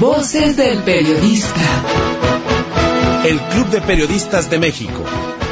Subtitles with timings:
[0.00, 1.60] Voces del Periodista.
[3.24, 5.02] El Club de Periodistas de México,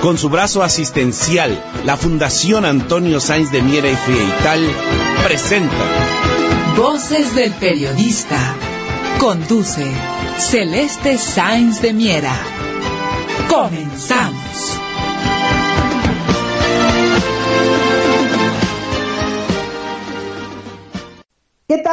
[0.02, 4.60] con su brazo asistencial, la Fundación Antonio Sáenz de Miera y Frieital,
[5.26, 5.74] presenta
[6.76, 8.38] Voces del Periodista.
[9.18, 9.90] Conduce
[10.38, 12.36] Celeste Sáenz de Miera.
[13.48, 14.43] Comenzamos.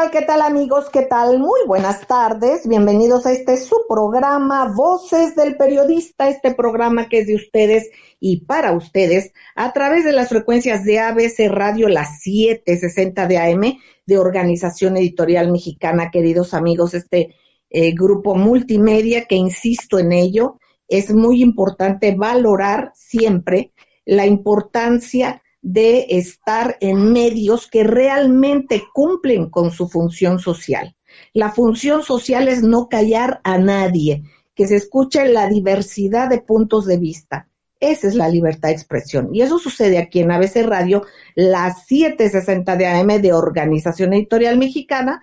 [0.09, 0.89] Qué tal amigos?
[0.91, 1.37] ¿Qué tal?
[1.37, 2.67] Muy buenas tardes.
[2.67, 8.45] Bienvenidos a este su programa Voces del Periodista, este programa que es de ustedes y
[8.45, 14.17] para ustedes a través de las frecuencias de ABC Radio, las 760 de AM de
[14.17, 17.35] Organización Editorial Mexicana, queridos amigos, este
[17.69, 20.57] eh, grupo multimedia que insisto en ello,
[20.87, 23.71] es muy importante valorar siempre
[24.05, 30.95] la importancia de estar en medios que realmente cumplen con su función social.
[31.33, 34.23] La función social es no callar a nadie,
[34.55, 37.47] que se escuche la diversidad de puntos de vista.
[37.79, 39.29] Esa es la libertad de expresión.
[39.33, 41.03] Y eso sucede aquí en ABC Radio,
[41.35, 45.21] las 760 de AM de Organización Editorial Mexicana.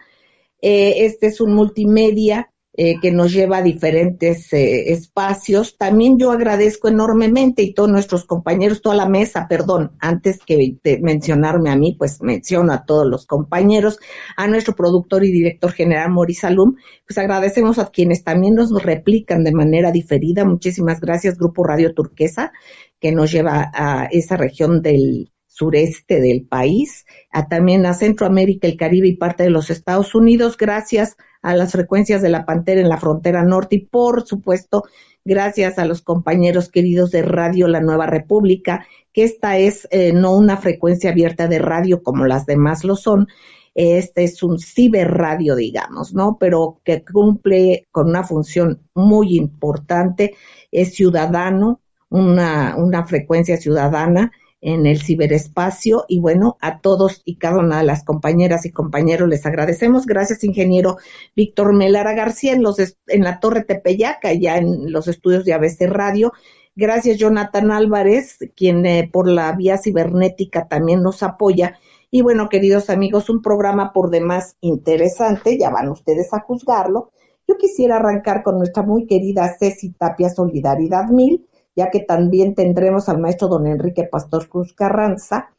[0.61, 2.51] Eh, este es un multimedia
[2.81, 5.77] eh, que nos lleva a diferentes eh, espacios.
[5.77, 11.71] También yo agradezco enormemente y todos nuestros compañeros, toda la mesa, perdón, antes que mencionarme
[11.71, 13.99] a mí, pues menciono a todos los compañeros,
[14.37, 19.43] a nuestro productor y director general Maurice Salum, pues agradecemos a quienes también nos replican
[19.43, 20.45] de manera diferida.
[20.45, 22.53] Muchísimas gracias, Grupo Radio Turquesa,
[23.01, 28.77] que nos lleva a esa región del sureste del país, a también a Centroamérica, el
[28.77, 30.57] Caribe y parte de los Estados Unidos.
[30.57, 34.85] Gracias a las frecuencias de la Pantera en la frontera norte y por supuesto
[35.25, 40.37] gracias a los compañeros queridos de Radio La Nueva República, que esta es eh, no
[40.37, 43.27] una frecuencia abierta de radio como las demás lo son,
[43.75, 46.37] este es un ciberradio, digamos, ¿no?
[46.41, 50.35] Pero que cumple con una función muy importante,
[50.73, 57.59] es ciudadano, una, una frecuencia ciudadana en el ciberespacio y bueno, a todos y cada
[57.59, 60.07] una de las compañeras y compañeros les agradecemos.
[60.07, 60.97] Gracias, ingeniero
[61.37, 62.77] Víctor Melara García en, los,
[63.07, 66.33] en la Torre Tepeyaca, ya en los estudios de ABC Radio.
[66.75, 71.79] Gracias, Jonathan Álvarez, quien eh, por la vía cibernética también nos apoya.
[72.11, 77.11] Y bueno, queridos amigos, un programa por demás interesante, ya van ustedes a juzgarlo.
[77.49, 81.48] Yo quisiera arrancar con nuestra muy querida Ceci Tapia Solidaridad Mil,
[81.79, 85.51] ya que también tendremos al maestro don Enrique Pastor Cruz Carranza,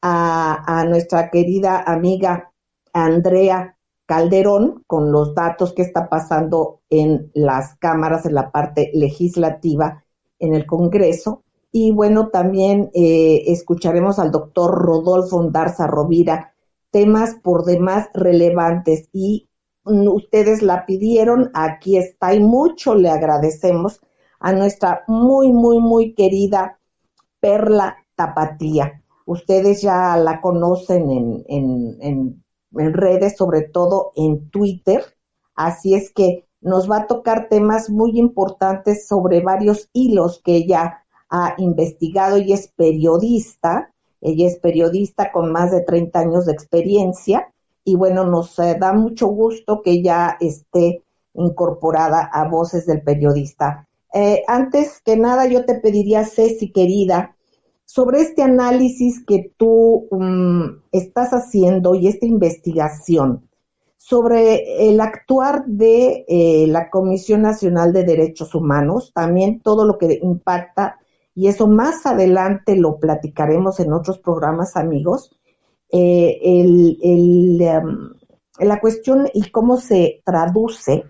[0.00, 2.52] a, nuestra querida amiga
[2.92, 10.04] Andrea Calderón con los datos que está pasando en las cámaras, en la parte legislativa,
[10.38, 11.42] en el Congreso.
[11.72, 16.54] Y bueno, también eh, escucharemos al doctor Rodolfo Darza Rovira,
[16.92, 19.08] temas por demás relevantes.
[19.12, 19.48] Y
[19.82, 24.00] mm, ustedes la pidieron, aquí está y mucho le agradecemos
[24.40, 26.78] a nuestra muy, muy, muy querida
[27.40, 29.02] Perla Tapatía.
[29.24, 35.04] Ustedes ya la conocen en, en, en, redes, sobre todo en Twitter.
[35.54, 41.04] Así es que nos va a tocar temas muy importantes sobre varios hilos que ella
[41.28, 43.92] ha investigado y es periodista.
[44.20, 47.52] Ella es periodista con más de 30 años de experiencia
[47.88, 51.04] y bueno, nos eh, da mucho gusto que ella esté
[51.34, 53.86] incorporada a Voces del Periodista.
[54.18, 57.36] Eh, antes que nada, yo te pediría, Ceci, querida,
[57.84, 63.46] sobre este análisis que tú um, estás haciendo y esta investigación
[63.98, 70.18] sobre el actuar de eh, la Comisión Nacional de Derechos Humanos, también todo lo que
[70.22, 70.98] impacta,
[71.34, 75.30] y eso más adelante lo platicaremos en otros programas, amigos,
[75.92, 76.40] eh,
[77.82, 78.14] um,
[78.60, 81.04] la cuestión y cómo se traduce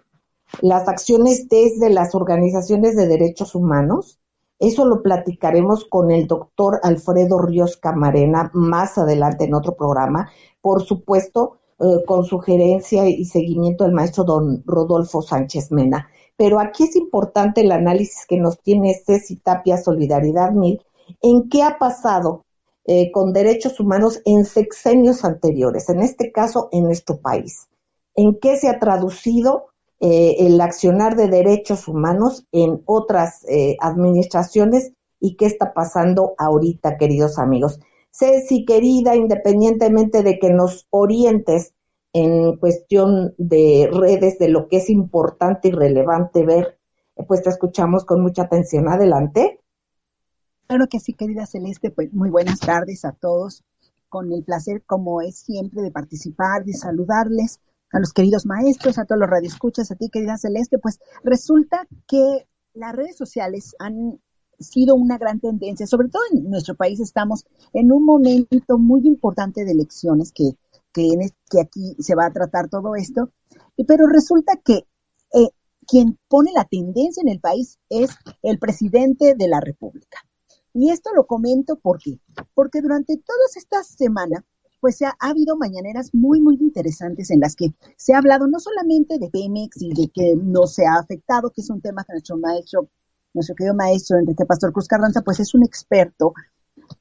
[0.60, 4.18] las acciones desde las organizaciones de derechos humanos.
[4.58, 10.30] Eso lo platicaremos con el doctor Alfredo Ríos Camarena más adelante en otro programa.
[10.62, 16.08] Por supuesto, eh, con sugerencia y seguimiento del maestro don Rodolfo Sánchez Mena.
[16.36, 20.82] Pero aquí es importante el análisis que nos tiene Ceci Tapia Solidaridad Mil
[21.22, 22.46] en qué ha pasado
[22.86, 27.68] eh, con derechos humanos en sexenios anteriores, en este caso en nuestro país.
[28.14, 29.66] En qué se ha traducido
[29.98, 36.98] eh, el accionar de derechos humanos en otras eh, administraciones y qué está pasando ahorita,
[36.98, 37.80] queridos amigos.
[38.10, 41.72] Ceci, querida, independientemente de que nos orientes
[42.12, 46.78] en cuestión de redes, de lo que es importante y relevante ver,
[47.16, 48.88] eh, pues te escuchamos con mucha atención.
[48.88, 49.60] Adelante.
[50.66, 53.64] Claro que sí, querida Celeste, pues muy buenas tardes a todos.
[54.10, 57.60] Con el placer, como es siempre, de participar, de saludarles
[57.96, 62.46] a los queridos maestros, a todos los radioescuchas, a ti querida Celeste, pues resulta que
[62.74, 64.20] las redes sociales han
[64.58, 69.64] sido una gran tendencia, sobre todo en nuestro país estamos en un momento muy importante
[69.64, 70.50] de elecciones que,
[70.92, 73.30] que, aquí se va a tratar todo esto,
[73.86, 74.86] pero resulta que
[75.32, 75.50] eh,
[75.86, 78.10] quien pone la tendencia en el país es
[78.42, 80.18] el presidente de la República.
[80.74, 82.20] Y esto lo comento porque,
[82.54, 84.42] porque durante todas estas semanas,
[84.80, 88.58] pues ha, ha, habido mañaneras muy, muy interesantes en las que se ha hablado no
[88.60, 92.12] solamente de Pemex y de que no se ha afectado, que es un tema que
[92.12, 92.88] nuestro maestro
[93.36, 96.32] nuestro querido maestro Enrique Pastor Cruz Carranza, pues es un experto.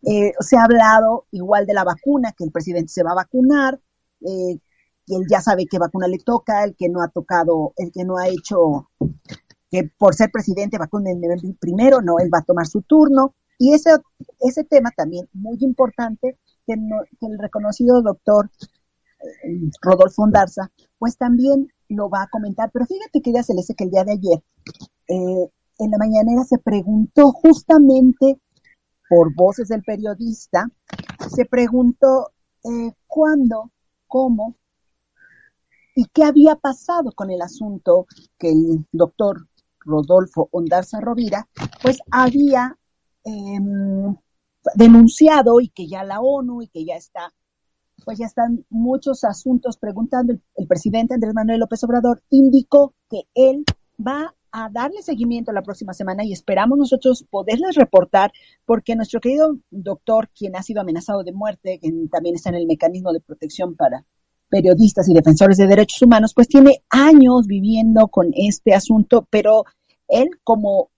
[0.03, 3.79] Eh, se ha hablado igual de la vacuna, que el presidente se va a vacunar,
[4.21, 4.59] eh,
[5.07, 8.03] y él ya sabe qué vacuna le toca, el que no ha tocado, el que
[8.03, 8.89] no ha hecho,
[9.71, 13.33] que por ser presidente vacune el primero, no, él va a tomar su turno.
[13.57, 13.91] Y ese,
[14.41, 18.49] ese tema también muy importante, que, el reconocido doctor
[19.43, 22.71] eh, Rodolfo Ondarza, pues también lo va a comentar.
[22.71, 24.43] Pero fíjate que ya se le dice que el día de ayer
[25.07, 28.39] eh, en la mañanera se preguntó justamente
[29.09, 30.69] por voces del periodista,
[31.29, 32.31] se preguntó
[32.63, 33.71] eh, cuándo,
[34.07, 34.55] cómo
[35.95, 38.07] y qué había pasado con el asunto
[38.37, 39.47] que el doctor
[39.79, 41.47] Rodolfo Ondarza Rovira,
[41.81, 42.77] pues había
[43.23, 44.15] em,
[44.75, 47.33] denunciado y que ya la ONU y que ya está,
[48.03, 50.33] pues ya están muchos asuntos preguntando.
[50.33, 53.63] El, el presidente Andrés Manuel López Obrador indicó que él
[53.99, 58.31] va a darle seguimiento la próxima semana y esperamos nosotros poderles reportar,
[58.65, 62.65] porque nuestro querido doctor, quien ha sido amenazado de muerte, quien también está en el
[62.65, 64.05] mecanismo de protección para
[64.47, 69.65] periodistas y defensores de derechos humanos, pues tiene años viviendo con este asunto, pero
[70.07, 70.89] él como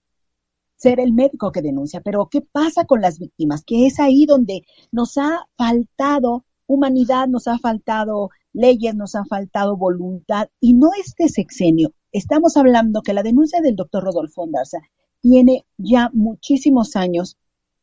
[0.78, 3.64] ser el médico que denuncia, pero ¿qué pasa con las víctimas?
[3.66, 9.76] Que es ahí donde nos ha faltado humanidad, nos ha faltado leyes, nos ha faltado
[9.76, 14.80] voluntad y no este sexenio estamos hablando que la denuncia del doctor Rodolfo Ondarza
[15.22, 17.38] tiene ya muchísimos años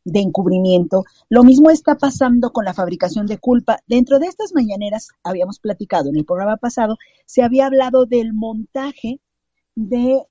[0.04, 1.04] de encubrimiento.
[1.28, 3.78] Lo mismo está pasando con la fabricación de culpa.
[3.86, 6.96] Dentro de estas mañaneras, habíamos platicado en el programa pasado,
[7.26, 9.20] se había hablado del montaje
[9.74, 10.22] de,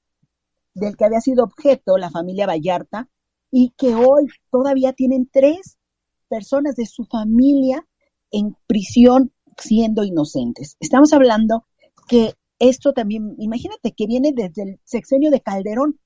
[0.74, 3.10] del que había sido objeto la familia Vallarta
[3.52, 5.78] y que hoy todavía tienen tres
[6.28, 7.86] personas de su familia
[8.32, 10.76] en prisión siendo inocentes.
[10.80, 11.66] Estamos hablando
[12.08, 16.00] que esto también, imagínate que viene desde el sexenio de Calderón.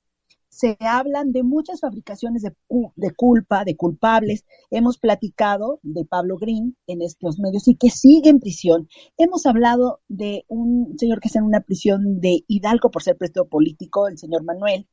[0.58, 2.52] Se hablan de muchas fabricaciones de,
[3.14, 4.44] culpa, de culpables.
[4.72, 8.88] Hemos platicado de Pablo Green en estos medios y que sigue en prisión.
[9.18, 13.46] Hemos hablado de un señor que está en una prisión de Hidalgo por ser preso
[13.46, 14.88] político, el señor Manuel,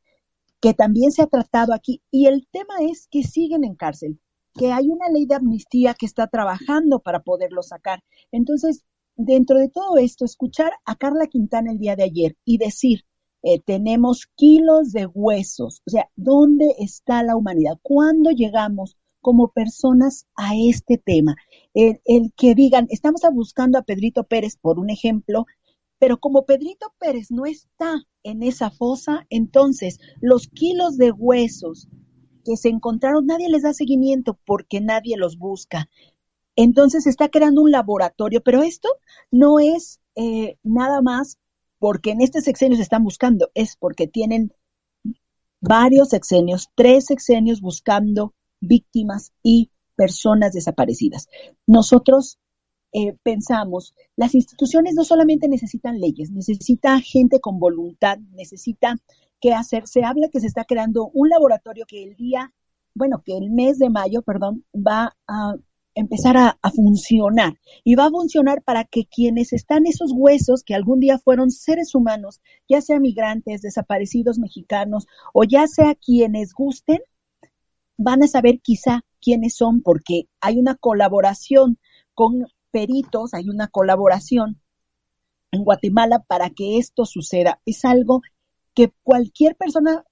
[0.62, 2.04] que también se ha tratado aquí.
[2.12, 4.20] Y el tema es que siguen en cárcel,
[4.54, 8.04] que hay una ley de amnistía que está trabajando para poderlo sacar.
[8.32, 8.86] Entonces,
[9.16, 13.06] dentro de todo esto, escuchar a Carla Quintana el día de ayer y decir,
[13.48, 17.78] eh, tenemos kilos de huesos, o sea, ¿dónde está la humanidad?
[17.84, 21.36] ¿Cuándo llegamos como personas a este tema?
[21.76, 25.46] El, que digan, estamos buscando a Pedrito Pérez, por un ejemplo,
[26.00, 31.88] pero como Pedrito Pérez no está en esa fosa, entonces los kilos de huesos
[32.44, 35.88] que se encontraron, nadie les da seguimiento porque nadie los busca.
[36.56, 38.90] Entonces se está creando un laboratorio, pero esto
[39.30, 41.38] no es eh, nada más
[41.86, 44.52] porque en este sexenio se están buscando, es porque tienen
[45.62, 51.28] varios sexenios, tres sexenios buscando víctimas y personas desaparecidas.
[51.68, 52.40] Nosotros
[52.92, 58.96] eh, pensamos, las instituciones no solamente necesitan leyes, necesita gente con voluntad, necesita
[59.40, 62.52] que hacer, se habla que se está creando un laboratorio que el día,
[62.96, 65.54] bueno, que el mes de mayo, perdón, va a
[65.96, 71.00] empezar a, funcionar y va a funcionar para que quienes están esos huesos que algún
[71.00, 77.00] día fueron seres humanos, ya sea migrantes, desaparecidos mexicanos o ya sea quienes gusten,
[77.98, 81.80] van a saber quizá quiénes son porque hay una colaboración
[82.14, 84.62] con peritos, hay una colaboración
[85.52, 87.62] en Guatemala para que esto suceda.
[87.66, 88.22] Es algo
[88.74, 90.04] que cualquier persona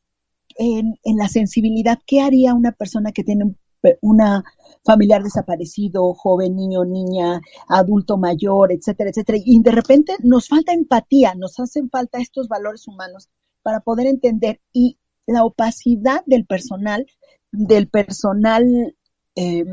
[0.56, 3.58] en, en, la sensibilidad, ¿qué haría una persona que tiene un
[4.02, 4.44] una
[4.84, 9.40] familiar desaparecido, joven, niño, niña, adulto mayor, etcétera, etcétera.
[9.44, 13.30] Y de repente nos falta empatía, nos hacen falta estos valores humanos
[13.62, 17.06] para poder entender y la opacidad del personal,
[17.52, 18.96] del personal
[19.36, 19.66] eh,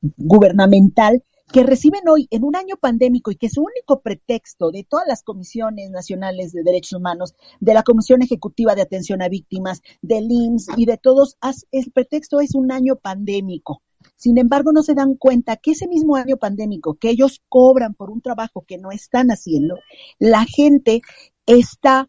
[0.00, 5.06] gubernamental que reciben hoy en un año pandémico y que su único pretexto de todas
[5.06, 10.30] las comisiones nacionales de derechos humanos, de la Comisión Ejecutiva de Atención a Víctimas, del
[10.30, 11.36] IMSS y de todos,
[11.72, 13.82] el pretexto es un año pandémico.
[14.16, 18.10] Sin embargo, no se dan cuenta que ese mismo año pandémico que ellos cobran por
[18.10, 19.76] un trabajo que no están haciendo,
[20.18, 21.02] la gente
[21.46, 22.08] está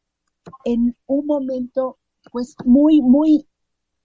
[0.65, 1.97] en un momento
[2.31, 3.47] pues muy, muy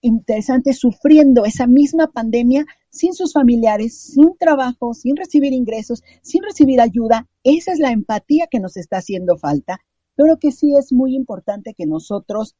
[0.01, 6.79] interesante sufriendo esa misma pandemia sin sus familiares, sin trabajo, sin recibir ingresos, sin recibir
[6.79, 7.27] ayuda.
[7.43, 9.79] Esa es la empatía que nos está haciendo falta.
[10.15, 12.55] Pero que sí es muy importante que nosotros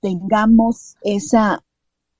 [0.00, 1.64] tengamos esa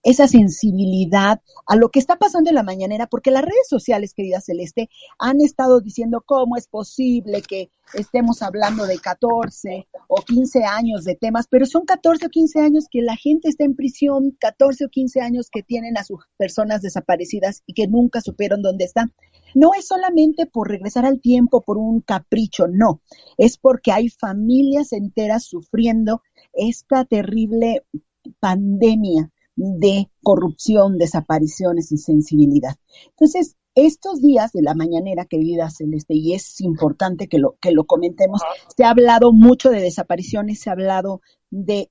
[0.02, 4.40] esa sensibilidad a lo que está pasando en la mañanera, porque las redes sociales, querida
[4.40, 4.88] Celeste,
[5.18, 11.16] han estado diciendo cómo es posible que estemos hablando de 14 o 15 años de
[11.16, 14.88] temas, pero son 14 o 15 años que la gente está en prisión, 14 o
[14.88, 19.12] 15 años que tienen a sus personas desaparecidas y que nunca supieron dónde están.
[19.54, 23.00] No es solamente por regresar al tiempo, por un capricho, no,
[23.36, 27.84] es porque hay familias enteras sufriendo esta terrible
[28.40, 32.76] pandemia de corrupción, desapariciones, insensibilidad.
[33.10, 37.84] Entonces, estos días de la mañanera, querida Celeste, y es importante que lo, que lo
[37.84, 38.40] comentemos,
[38.76, 41.90] se ha hablado mucho de desapariciones, se ha hablado de,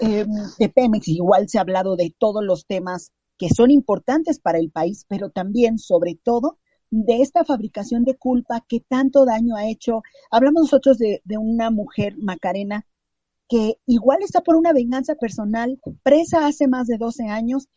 [0.00, 0.26] eh,
[0.74, 5.06] Pemex, igual se ha hablado de todos los temas que son importantes para el país,
[5.08, 6.58] pero también, sobre todo,
[6.90, 10.02] de esta fabricación de culpa que tanto daño ha hecho.
[10.30, 12.84] Hablamos nosotros de una mujer, Macarena,
[13.50, 17.68] que igual está por una venganza personal, presa hace más de 12 años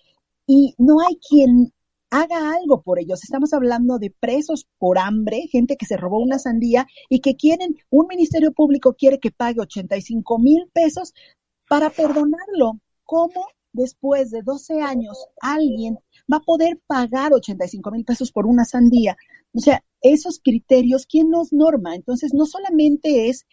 [0.46, 1.74] y no hay quien
[2.12, 3.24] haga algo por ellos.
[3.24, 7.75] Estamos hablando de presos por hambre, gente que se robó una sandía y que quieren,
[7.89, 11.13] un ministerio público quiere que pague 85 mil pesos
[11.68, 12.80] para perdonarlo.
[13.03, 15.98] ¿Cómo después de 12 años alguien
[16.32, 19.18] va a poder pagar 85 mil pesos por una sandía?
[19.56, 21.96] O sea, esos criterios, ¿quién nos norma?
[21.96, 23.48] Entonces, no solamente es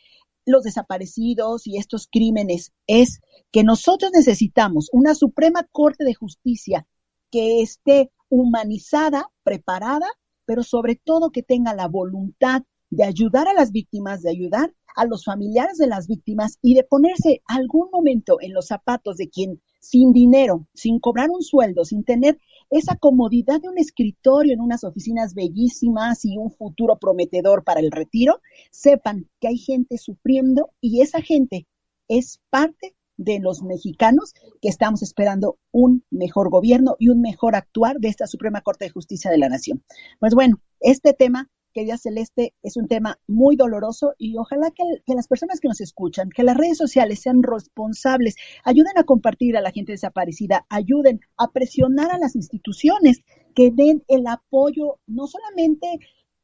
[0.51, 3.21] los desaparecidos y estos crímenes es
[3.53, 6.87] que nosotros necesitamos una Suprema Corte de Justicia
[7.31, 10.07] que esté humanizada, preparada,
[10.45, 15.05] pero sobre todo que tenga la voluntad de ayudar a las víctimas, de ayudar a
[15.05, 19.63] los familiares de las víctimas y de ponerse algún momento en los zapatos de quien
[19.81, 22.39] sin dinero, sin cobrar un sueldo, sin tener
[22.71, 27.91] esa comodidad de un escritorio en unas oficinas bellísimas y un futuro prometedor para el
[27.91, 31.67] retiro, sepan que hay gente sufriendo y esa gente
[32.09, 37.99] es parte de los mexicanos que estamos esperando un mejor gobierno y un mejor actuar
[37.99, 39.85] de esta Suprema Corte de Justicia de la Nación.
[40.19, 44.83] Pues bueno, este tema querida Celeste, es un tema muy doloroso y ojalá que,
[45.15, 49.61] las personas que nos escuchan, que las redes sociales sean responsables, ayuden a compartir a
[49.61, 53.21] la gente desaparecida, ayuden a presionar a las instituciones
[53.55, 55.99] que den el apoyo no solamente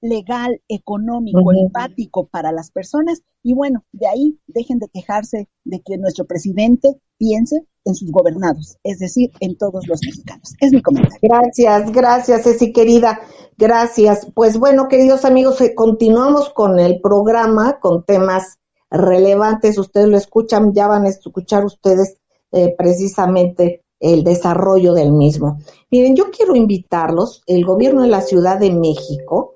[0.08, 3.22] legal, económico, empático para las personas.
[3.42, 8.76] Y bueno, de ahí dejen de quejarse de que nuestro presidente piense en sus gobernados,
[8.82, 10.54] es decir, en todos los mexicanos.
[10.60, 11.18] Es mi comentario.
[11.22, 13.20] Gracias, gracias, Ceci querida.
[13.56, 14.26] Gracias.
[14.34, 18.58] Pues bueno, queridos amigos, eh, continuamos con el programa con temas
[18.90, 19.78] relevantes.
[19.78, 22.18] Ustedes lo escuchan, ya van a escuchar ustedes
[22.52, 25.58] eh, precisamente el desarrollo del mismo.
[25.90, 29.54] Miren, yo quiero invitarlos, el gobierno de la Ciudad de México,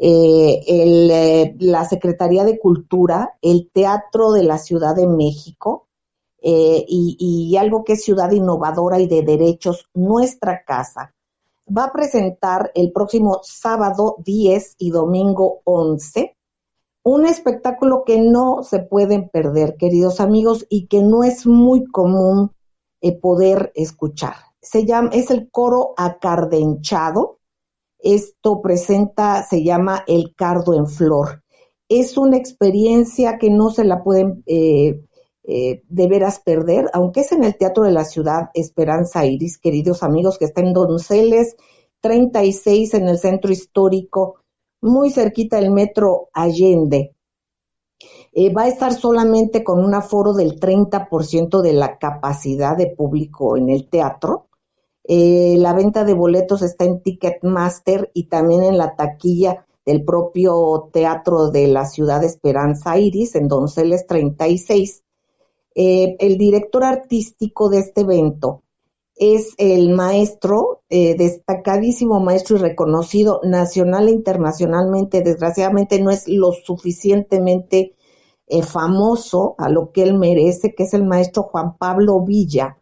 [0.00, 5.88] eh, la Secretaría de Cultura, el Teatro de la Ciudad de México,
[6.40, 11.14] eh, y, algo que es ciudad innovadora y de derechos, nuestra casa,
[11.66, 16.36] va a presentar el próximo sábado 10 y domingo 11
[17.08, 22.52] un espectáculo que no se pueden perder, queridos amigos, y que no es muy común
[23.00, 24.34] eh, poder escuchar.
[24.60, 27.37] Se llama, es el coro acardenchado.
[27.98, 31.42] Esto presenta, se llama El Cardo en Flor.
[31.88, 35.00] Es una experiencia que no se la pueden eh,
[35.44, 40.02] eh, de veras perder, aunque es en el Teatro de la Ciudad Esperanza Iris, queridos
[40.02, 41.56] amigos, que está en Donceles
[42.00, 44.36] 36 en el centro histórico,
[44.80, 47.14] muy cerquita del metro Allende.
[48.32, 53.56] Eh, va a estar solamente con un aforo del 30% de la capacidad de público
[53.56, 54.47] en el teatro.
[55.08, 60.90] Eh, la venta de boletos está en Ticketmaster y también en la taquilla del propio
[60.92, 65.02] Teatro de la Ciudad Esperanza Iris, en Donceles 36.
[65.74, 68.62] Eh, el director artístico de este evento
[69.16, 76.52] es el maestro, eh, destacadísimo maestro y reconocido nacional e internacionalmente, desgraciadamente no es lo
[76.52, 77.94] suficientemente
[78.46, 82.78] eh, famoso a lo que él merece, que es el maestro Juan Pablo Villa.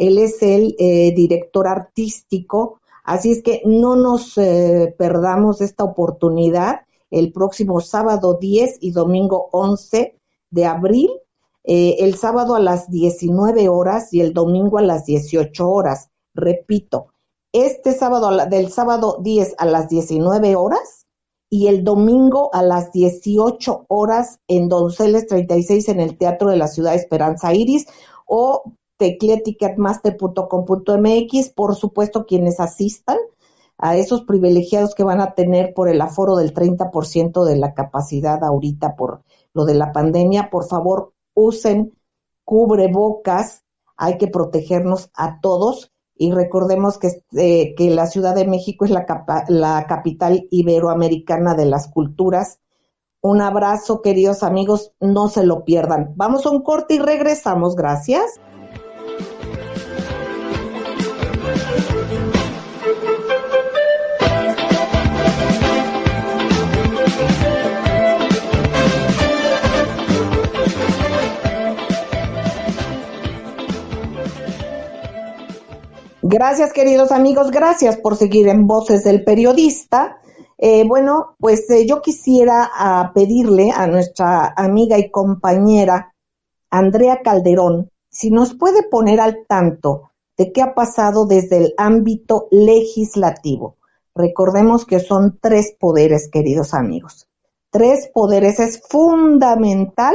[0.00, 0.74] Él es el
[1.14, 6.80] director artístico, así es que no nos perdamos esta oportunidad
[7.10, 10.18] el próximo sábado 10 y domingo 11
[10.50, 11.10] de abril
[11.64, 16.08] eh, el sábado a las 19 horas y el domingo a las 18 horas.
[16.34, 17.08] Repito,
[17.52, 21.06] este sábado, del sábado 10 a las 19 horas
[21.50, 26.68] y el domingo a las 18 horas en Donceles 36 en el Teatro de la
[26.68, 27.86] Ciudad Esperanza Iris
[28.26, 33.18] o tecleticketmaster.com.mx, por supuesto quienes asistan
[33.78, 38.44] a esos privilegiados que van a tener por el aforo del 30% de la capacidad
[38.44, 39.22] ahorita por
[39.54, 41.92] lo de la pandemia, por favor usen
[42.44, 43.64] cubrebocas,
[43.96, 48.90] hay que protegernos a todos y recordemos que, eh, que la Ciudad de México es
[48.90, 49.06] la,
[49.48, 52.58] la capital iberoamericana de las culturas.
[53.22, 56.12] Un abrazo, queridos amigos, no se lo pierdan.
[56.16, 57.76] Vamos a un corte y regresamos.
[57.76, 58.38] Gracias.
[76.32, 77.50] Gracias, queridos amigos.
[77.50, 80.20] Gracias por seguir en Voces del Periodista.
[80.58, 86.14] Eh, bueno, pues eh, yo quisiera ah, pedirle a nuestra amiga y compañera
[86.70, 92.46] Andrea Calderón si nos puede poner al tanto de qué ha pasado desde el ámbito
[92.52, 93.78] legislativo.
[94.14, 97.26] Recordemos que son tres poderes, queridos amigos.
[97.72, 100.14] Tres poderes es fundamental.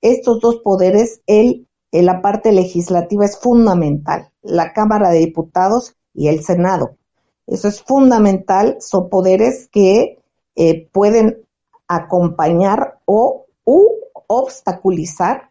[0.00, 6.42] Estos dos poderes, el, la parte legislativa es fundamental la Cámara de Diputados y el
[6.42, 6.96] Senado.
[7.46, 10.18] Eso es fundamental, son poderes que
[10.56, 11.46] eh, pueden
[11.86, 13.46] acompañar o
[14.28, 15.50] obstaculizar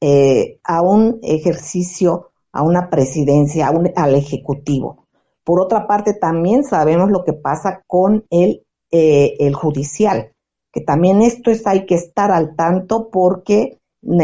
[0.00, 5.06] eh, a un ejercicio, a una presidencia, al Ejecutivo.
[5.44, 10.32] Por otra parte, también sabemos lo que pasa con el, eh, el judicial,
[10.72, 13.80] que también esto es, hay que estar al tanto porque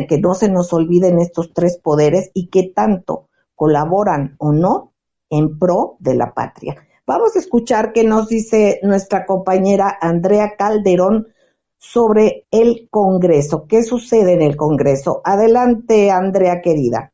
[0.09, 4.93] que no se nos olviden estos tres poderes y que tanto colaboran o no
[5.29, 6.77] en pro de la patria.
[7.07, 11.29] Vamos a escuchar qué nos dice nuestra compañera Andrea Calderón
[11.79, 13.67] sobre el Congreso.
[13.69, 15.21] ¿Qué sucede en el Congreso?
[15.25, 17.13] Adelante, Andrea querida.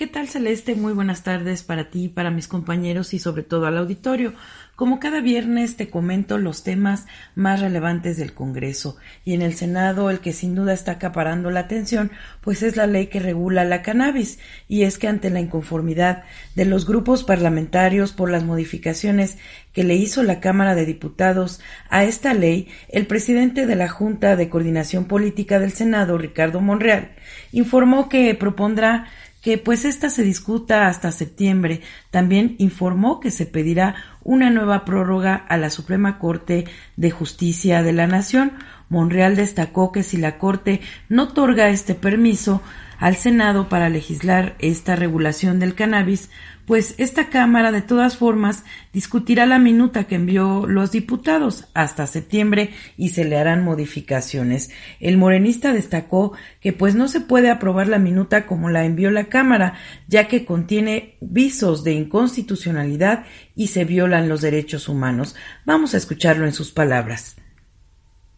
[0.00, 0.76] ¿Qué tal, Celeste?
[0.76, 4.32] Muy buenas tardes para ti, para mis compañeros y sobre todo al auditorio.
[4.74, 10.08] Como cada viernes te comento los temas más relevantes del Congreso y en el Senado
[10.08, 13.82] el que sin duda está acaparando la atención pues es la ley que regula la
[13.82, 19.36] cannabis y es que ante la inconformidad de los grupos parlamentarios por las modificaciones
[19.74, 21.60] que le hizo la Cámara de Diputados
[21.90, 27.10] a esta ley, el presidente de la Junta de Coordinación Política del Senado, Ricardo Monreal,
[27.52, 29.08] informó que propondrá
[29.40, 31.80] que pues esta se discuta hasta septiembre.
[32.10, 37.92] También informó que se pedirá una nueva prórroga a la Suprema Corte de Justicia de
[37.92, 38.52] la Nación.
[38.90, 42.60] Monreal destacó que si la Corte no otorga este permiso
[42.98, 46.28] al Senado para legislar esta regulación del cannabis,
[46.66, 52.70] pues esta Cámara de todas formas discutirá la minuta que envió los diputados hasta septiembre
[52.96, 54.70] y se le harán modificaciones.
[54.98, 59.24] El morenista destacó que pues no se puede aprobar la minuta como la envió la
[59.24, 59.74] Cámara,
[60.08, 63.24] ya que contiene visos de inconstitucionalidad
[63.54, 65.36] y se violan los derechos humanos.
[65.64, 67.36] Vamos a escucharlo en sus palabras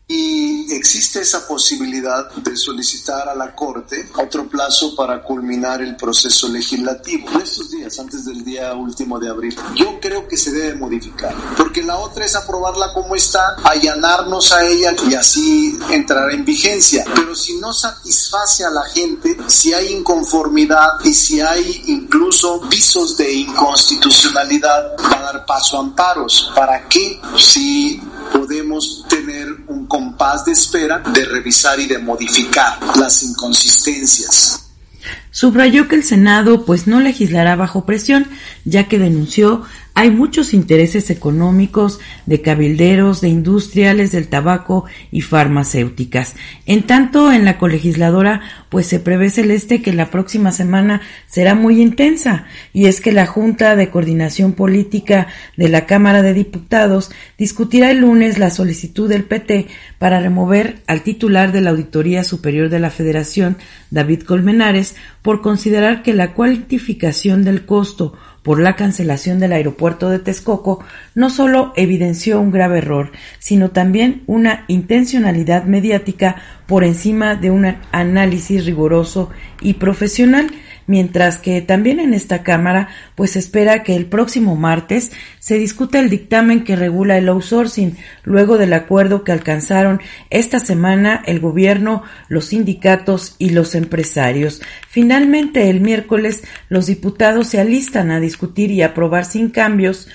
[0.09, 6.49] y existe esa posibilidad de solicitar a la Corte otro plazo para culminar el proceso
[6.49, 9.57] legislativo en estos días, antes del día último de abril.
[9.75, 14.67] Yo creo que se debe modificar, porque la otra es aprobarla como está, allanarnos a
[14.67, 17.05] ella y así entrará en vigencia.
[17.15, 23.17] Pero si no satisface a la gente, si hay inconformidad y si hay incluso visos
[23.17, 26.53] de inconstitucionalidad, va a dar paso a amparos.
[26.55, 27.21] ¿Para qué?
[27.39, 28.01] Si
[28.33, 34.61] podemos tener un compás de espera de revisar y de modificar las inconsistencias.
[35.33, 38.27] Subrayó que el Senado pues no legislará bajo presión,
[38.65, 39.63] ya que denunció
[39.95, 46.35] hay muchos intereses económicos de cabilderos, de industriales del tabaco y farmacéuticas.
[46.65, 48.41] En tanto, en la colegisladora,
[48.71, 53.27] pues se prevé celeste que la próxima semana será muy intensa, y es que la
[53.27, 55.27] Junta de Coordinación Política
[55.59, 59.67] de la Cámara de Diputados discutirá el lunes la solicitud del PT
[59.99, 63.59] para remover al titular de la Auditoría Superior de la Federación,
[63.91, 70.19] David Colmenares, por considerar que la cuantificación del costo por la cancelación del aeropuerto de
[70.19, 77.51] Texcoco no solo evidenció un grave error, sino también una intencionalidad mediática por encima de
[77.53, 79.31] un análisis riguroso
[79.61, 80.51] y profesional.
[80.87, 86.11] Mientras que también en esta Cámara pues espera que el próximo martes se discuta el
[86.11, 92.47] dictamen que regula el outsourcing luego del acuerdo que alcanzaron esta semana el gobierno, los
[92.47, 94.63] sindicatos y los empresarios.
[94.89, 100.09] Finalmente el miércoles los diputados se alistan a discutir y aprobar sin cambios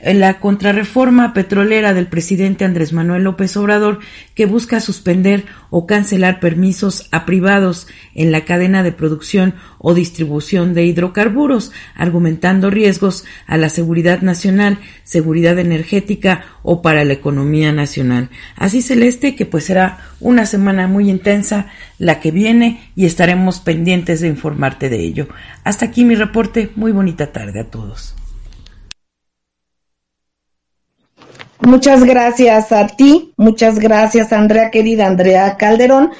[0.00, 4.00] la contrarreforma petrolera del presidente Andrés Manuel López Obrador
[4.34, 10.74] que busca suspender o cancelar permisos a privados en la cadena de producción o distribución
[10.74, 18.30] de hidrocarburos, argumentando riesgos a la seguridad nacional, seguridad energética o para la economía nacional.
[18.56, 21.66] Así celeste que pues será una semana muy intensa
[21.98, 25.28] la que viene y estaremos pendientes de informarte de ello.
[25.64, 26.70] Hasta aquí mi reporte.
[26.76, 28.14] Muy bonita tarde a todos.
[31.66, 36.10] Muchas gracias a ti, muchas gracias Andrea, querida Andrea Calderón.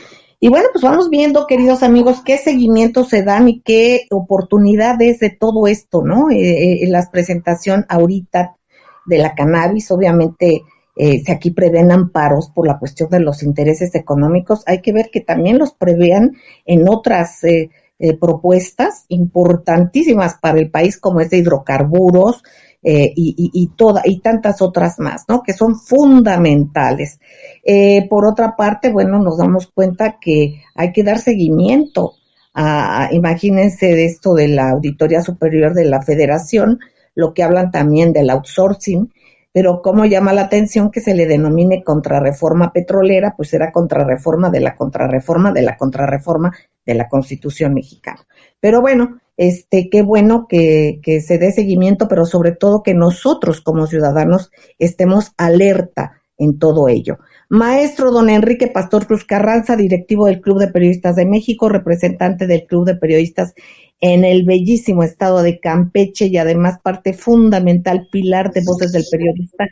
[0.40, 5.30] Y bueno, pues vamos viendo, queridos amigos, qué seguimiento se dan y qué oportunidades de
[5.30, 6.30] todo esto, ¿no?
[6.30, 8.56] Eh, eh la presentación ahorita
[9.04, 10.62] de la cannabis, obviamente,
[10.96, 15.10] eh, si aquí prevén amparos por la cuestión de los intereses económicos, hay que ver
[15.12, 21.28] que también los prevean en otras eh, eh propuestas importantísimas para el país, como es
[21.30, 22.42] de hidrocarburos,
[22.86, 25.42] eh, y, y, toda, y tantas otras más, ¿no?
[25.42, 27.18] Que son fundamentales.
[27.64, 32.12] Eh, por otra parte, bueno, nos damos cuenta que hay que dar seguimiento
[32.52, 36.78] a, imagínense esto de la Auditoría Superior de la Federación,
[37.14, 39.10] lo que hablan también del outsourcing,
[39.50, 44.60] pero cómo llama la atención que se le denomine contrarreforma petrolera, pues era contrarreforma de
[44.60, 46.52] la contrarreforma de la contrarreforma
[46.84, 48.26] de la Constitución mexicana.
[48.60, 53.60] Pero bueno, este, qué bueno que, que se dé seguimiento, pero sobre todo que nosotros
[53.60, 57.18] como ciudadanos estemos alerta en todo ello.
[57.48, 62.66] Maestro don Enrique Pastor Cruz Carranza, directivo del Club de Periodistas de México, representante del
[62.66, 63.54] Club de Periodistas
[64.00, 69.66] en el bellísimo estado de Campeche y además parte fundamental, pilar de voces del periodista,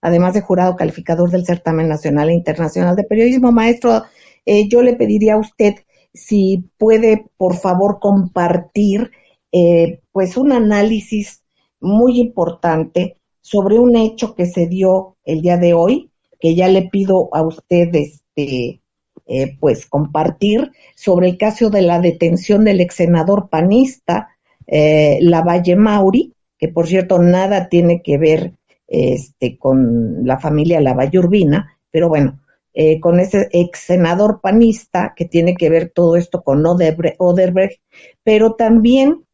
[0.00, 3.52] además de jurado calificador del certamen nacional e internacional de periodismo.
[3.52, 4.04] Maestro,
[4.44, 5.74] eh, yo le pediría a usted
[6.16, 9.10] si puede, por favor, compartir
[9.52, 11.42] eh, pues un análisis
[11.80, 16.88] muy importante sobre un hecho que se dio el día de hoy, que ya le
[16.88, 18.80] pido a usted este,
[19.26, 25.76] eh, pues compartir sobre el caso de la detención del ex senador panista eh, Lavalle
[25.76, 28.52] Mauri, que por cierto nada tiene que ver
[28.88, 32.40] este, con la familia Lavalle Urbina, pero bueno,
[32.78, 37.80] eh, con ese ex senador panista que tiene que ver todo esto con Oderbrecht,
[38.22, 39.24] pero también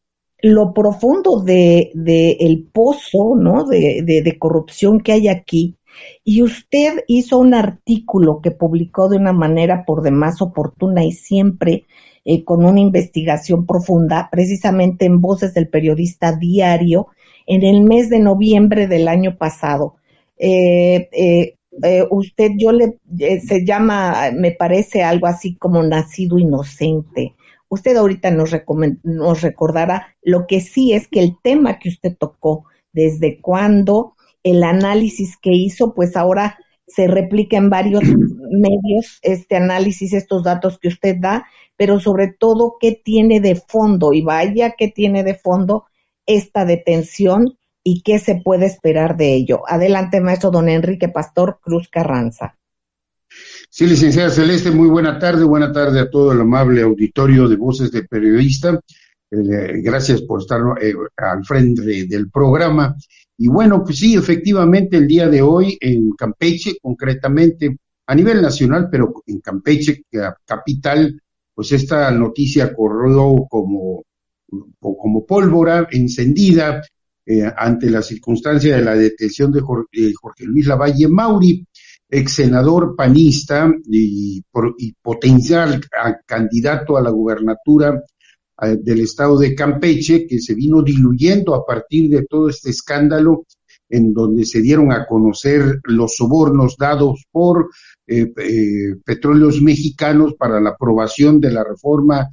[0.41, 1.91] lo profundo de,
[2.39, 3.65] el pozo, ¿no?
[3.65, 5.75] De, de, corrupción que hay aquí.
[6.23, 11.83] Y usted hizo un artículo que publicó de una manera por demás oportuna y siempre
[12.23, 17.07] eh, con una investigación profunda, precisamente en Voces del Periodista Diario,
[17.45, 19.95] en el mes de noviembre del año pasado.
[20.37, 26.37] Eh, eh, eh, usted, yo le, eh, se llama, me parece algo así como nacido
[26.37, 27.35] inocente.
[27.69, 28.51] Usted ahorita nos,
[29.03, 34.63] nos recordará, lo que sí es que el tema que usted tocó, desde cuándo, el
[34.63, 38.03] análisis que hizo, pues ahora se replica en varios
[38.51, 44.13] medios este análisis, estos datos que usted da, pero sobre todo qué tiene de fondo,
[44.13, 45.85] y vaya que tiene de fondo
[46.25, 49.61] esta detención y qué se puede esperar de ello.
[49.67, 52.57] Adelante, maestro don Enrique Pastor Cruz Carranza.
[53.69, 57.91] Sí, licenciada Celeste, muy buena tarde, buena tarde a todo el amable auditorio de Voces
[57.91, 58.79] de Periodista.
[59.31, 62.95] Eh, gracias por estar eh, al frente del programa.
[63.37, 68.89] Y bueno, pues sí, efectivamente, el día de hoy en Campeche, concretamente a nivel nacional,
[68.91, 70.03] pero en Campeche,
[70.45, 71.19] capital,
[71.55, 74.03] pues esta noticia corrió como,
[74.79, 76.83] como pólvora encendida
[77.25, 81.65] eh, ante la circunstancia de la detención de Jorge, Luis Lavalle Mauri,
[82.09, 84.43] ex senador panista y,
[85.01, 85.81] potencial
[86.25, 88.03] candidato a la gubernatura
[88.61, 93.45] eh, del estado de Campeche, que se vino diluyendo a partir de todo este escándalo
[93.89, 97.69] en donde se dieron a conocer los sobornos dados por
[98.05, 98.33] eh,
[99.05, 102.29] petróleos mexicanos para la aprobación de la reforma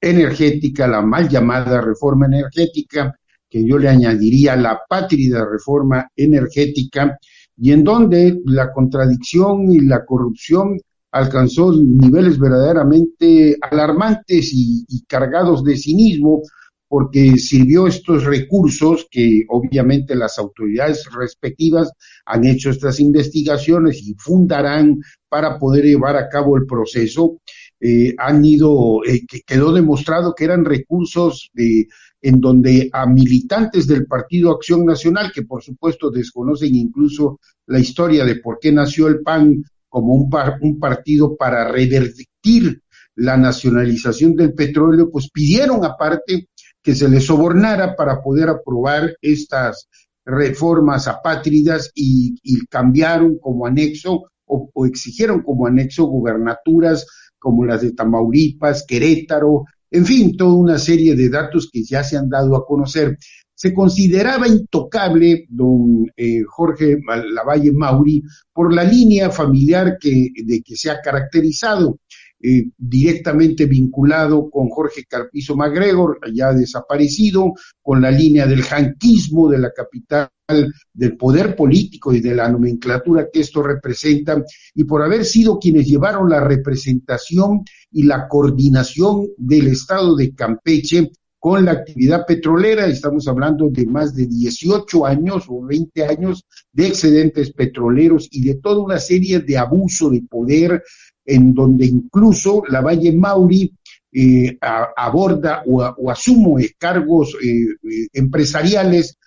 [0.00, 3.18] energética, la mal llamada reforma energética,
[3.54, 7.16] que yo le añadiría la pátrida reforma energética,
[7.56, 10.76] y en donde la contradicción y la corrupción
[11.12, 16.42] alcanzó niveles verdaderamente alarmantes y, cargados de cinismo,
[16.88, 21.92] porque sirvió estos recursos que obviamente las autoridades respectivas
[22.26, 27.38] han hecho estas investigaciones y fundarán para poder llevar a cabo el proceso.
[27.80, 31.86] Eh, han ido, eh, quedó demostrado que eran recursos de,
[32.22, 38.24] en donde a militantes del Partido Acción Nacional, que por supuesto desconocen incluso la historia
[38.24, 40.30] de por qué nació el PAN como un,
[40.62, 42.82] un partido para revertir
[43.16, 46.48] la nacionalización del petróleo, pues pidieron aparte
[46.82, 49.88] que se les sobornara para poder aprobar estas
[50.24, 57.06] reformas apátridas y, cambiaron como anexo o, exigieron como anexo gubernaturas
[57.44, 62.16] como las de Tamaulipas, Querétaro, en fin, toda una serie de datos que ya se
[62.16, 63.18] han dado a conocer.
[63.54, 66.96] Se consideraba intocable don eh, Jorge
[67.34, 71.98] Lavalle Mauri por la línea familiar que, de que se ha caracterizado.
[72.42, 79.58] Eh, directamente vinculado con Jorge Carpizo MacGregor, ya desaparecido, con la línea del janquismo de
[79.58, 84.42] la capital del poder político y de la nomenclatura que esto representa,
[84.74, 91.10] y por haber sido quienes llevaron la representación y la coordinación del Estado de Campeche
[91.38, 96.86] con la actividad petrolera, estamos hablando de más de 18 años o 20 años de
[96.86, 100.82] excedentes petroleros y de toda una serie de abuso de poder,
[101.24, 103.74] en donde incluso la Valle Mauri
[104.12, 109.18] eh, aborda o, asume cargos eh, eh, empresariales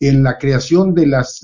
[0.00, 1.40] en la creación de las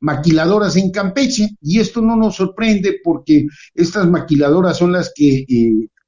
[0.00, 5.44] maquiladoras en Campeche y esto no nos sorprende porque estas maquiladoras son las que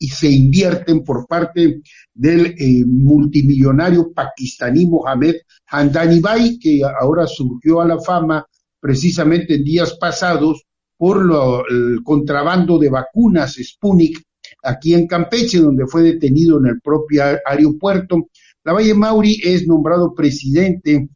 [0.03, 1.81] y se invierten por parte
[2.13, 2.57] del
[2.89, 5.37] multimillonario pakistaní Mohamed
[5.69, 8.45] Handani Bai, que ahora surgió a la fama
[8.81, 10.65] precisamente en días pasados
[10.97, 14.21] por el contrabando de vacunas Sputnik
[14.65, 18.29] aquí en Campeche, donde fue detenido en el propio aeropuerto.
[18.65, 21.09] La Valle Mauri es nombrado presidente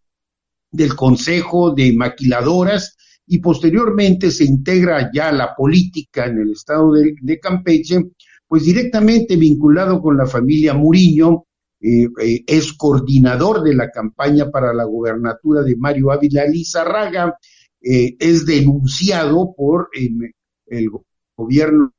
[0.77, 7.41] del Consejo de Maquiladoras y posteriormente se integra ya la política en el estado de,
[7.41, 8.11] Campeche,
[8.47, 11.45] pues directamente vinculado con la familia Muriño,
[11.81, 17.37] eh, eh, es coordinador de la campaña para la gubernatura de Mario Ávila Lizarraga
[17.83, 20.33] eh, es denunciado por em,
[20.67, 20.89] el
[21.37, 21.93] gobierno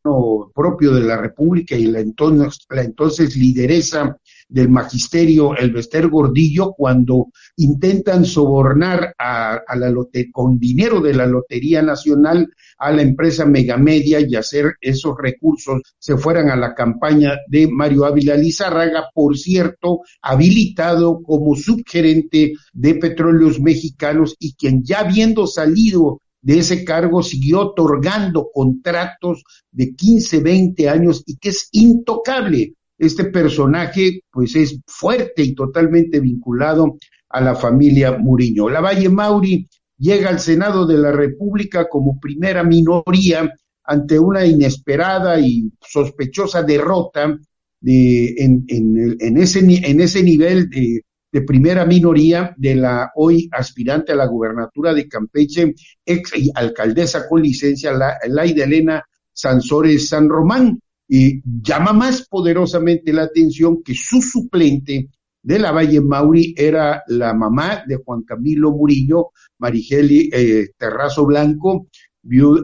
[0.53, 4.17] propio de la República y la entonces, la entonces lideresa
[4.49, 9.93] del magisterio, el Bester Gordillo, cuando intentan sobornar a, la
[10.31, 16.17] con dinero de la Lotería Nacional a la empresa Megamedia y hacer esos recursos se
[16.17, 23.59] fueran a la campaña de Mario Ávila Lizárraga, por cierto, habilitado como subgerente de petróleos
[23.59, 30.89] mexicanos y quien ya habiendo salido de ese cargo siguió otorgando contratos de 15, 20
[30.89, 36.97] años y que es intocable este personaje pues es fuerte y totalmente vinculado
[37.29, 38.69] a la familia Muriño.
[38.69, 45.39] La Valle Mauri llega al Senado de la República como primera minoría ante una inesperada
[45.39, 47.37] y sospechosa derrota
[47.79, 54.11] de, en, en, ese, en ese nivel de, de, primera minoría de la hoy aspirante
[54.11, 55.73] a la gubernatura de Campeche,
[56.05, 63.23] ex alcaldesa con licencia, la, Laida Elena Sansores San Román, y llama más poderosamente la
[63.23, 65.09] atención que su suplente
[65.41, 71.87] de la Valle Mauri era la mamá de Juan Camilo Murillo, Marigeli eh, Terrazo Blanco,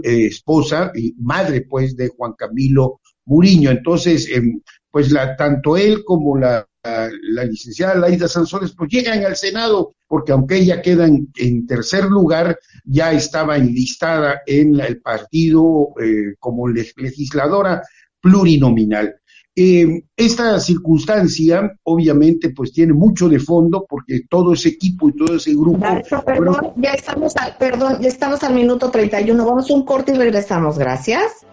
[0.04, 3.72] eh, esposa y madre pues de Juan Camilo Murillo.
[3.72, 4.60] Entonces, em,
[4.92, 10.34] pues la, tanto él como la, la, licenciada Laida Sanzones pues llegan al Senado porque
[10.34, 17.82] aunque ella queda en, tercer lugar, ya estaba enlistada en el partido eh, como legisladora
[18.24, 19.16] plurinominal.
[19.56, 25.36] Eh, esta circunstancia, obviamente, pues tiene mucho de fondo porque todo ese equipo y todo
[25.36, 25.86] ese grupo.
[26.26, 29.46] perdón, ya estamos al, perdón, ya estamos al minuto 31.
[29.46, 30.80] Vamos a un corte y regresamos.
[30.80, 31.46] Gracias.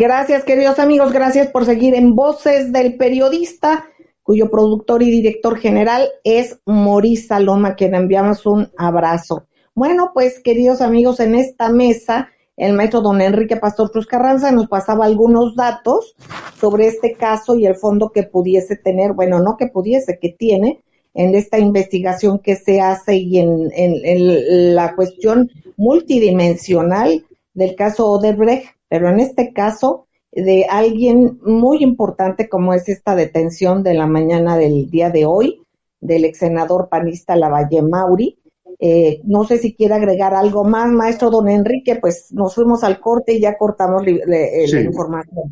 [0.00, 3.84] Gracias, queridos amigos, gracias por seguir en Voces del Periodista,
[4.22, 9.46] cuyo productor y director general es Maurice Saloma, le enviamos un abrazo.
[9.74, 14.68] Bueno, pues, queridos amigos, en esta mesa, el maestro don Enrique Pastor Cruz Carranza nos
[14.68, 16.16] pasaba algunos datos
[16.58, 20.82] sobre este caso y el fondo que pudiese tener, bueno, no que pudiese, que tiene
[21.12, 28.79] en esta investigación que se hace y en, en la cuestión multidimensional del caso Odebrecht
[28.90, 34.56] pero en este caso de alguien muy importante como es esta detención de la mañana
[34.56, 35.62] del día de hoy
[36.00, 38.36] del ex senador panista Lavalle Mauri.
[38.80, 42.98] Eh, no sé si quiere agregar algo más, maestro don Enrique, pues nos fuimos al
[42.98, 45.50] corte y ya cortamos la información.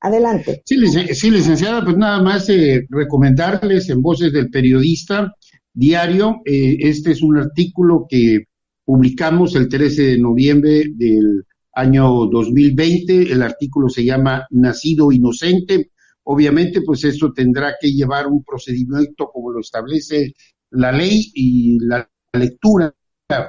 [0.00, 0.62] Adelante.
[0.64, 0.76] Sí,
[1.30, 5.34] licenciada, pues nada más eh, recomendarles en Voces del Periodista
[5.72, 8.44] Diario, eh, este es un artículo que
[8.84, 11.44] publicamos el 13 de noviembre del
[11.76, 13.32] año 2020.
[13.32, 15.92] El artículo se llama Nacido Inocente.
[16.24, 20.34] Obviamente, pues esto tendrá que llevar un procedimiento como lo establece
[20.70, 22.92] la ley y la lectura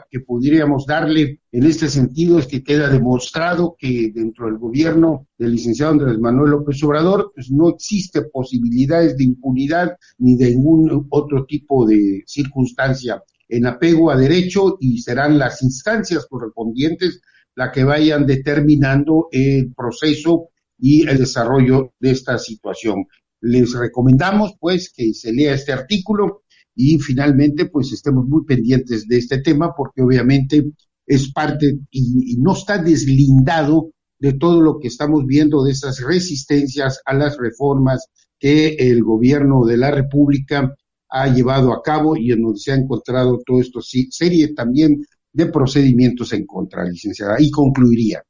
[0.09, 5.51] que podríamos darle en este sentido es que queda demostrado que dentro del gobierno del
[5.51, 11.45] licenciado Andrés Manuel López Obrador pues no existe posibilidades de impunidad ni de ningún otro
[11.45, 17.21] tipo de circunstancia en apego a derecho y serán las instancias correspondientes
[17.57, 23.05] la que vayan determinando el proceso y el desarrollo de esta situación.
[23.41, 26.43] Les recomendamos pues que se lea este artículo
[26.75, 30.71] y finalmente pues estemos muy pendientes de este tema porque obviamente
[31.07, 33.89] es parte y, no está deslindado
[34.19, 38.05] de todo lo que estamos viendo de esas resistencias a las reformas
[38.37, 40.75] que el gobierno de la República
[41.09, 45.01] ha llevado a cabo y en donde se ha encontrado todo esto, serie también
[45.33, 47.35] de procedimientos en contra, licenciada.
[47.39, 48.23] Y concluiría.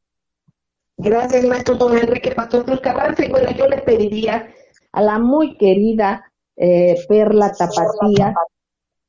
[0.97, 3.23] Gracias, maestro don Enrique Pastor Cruz Carranza.
[3.29, 4.47] Bueno, yo le pediría
[4.91, 8.33] a la muy querida eh, Perla Tapatía,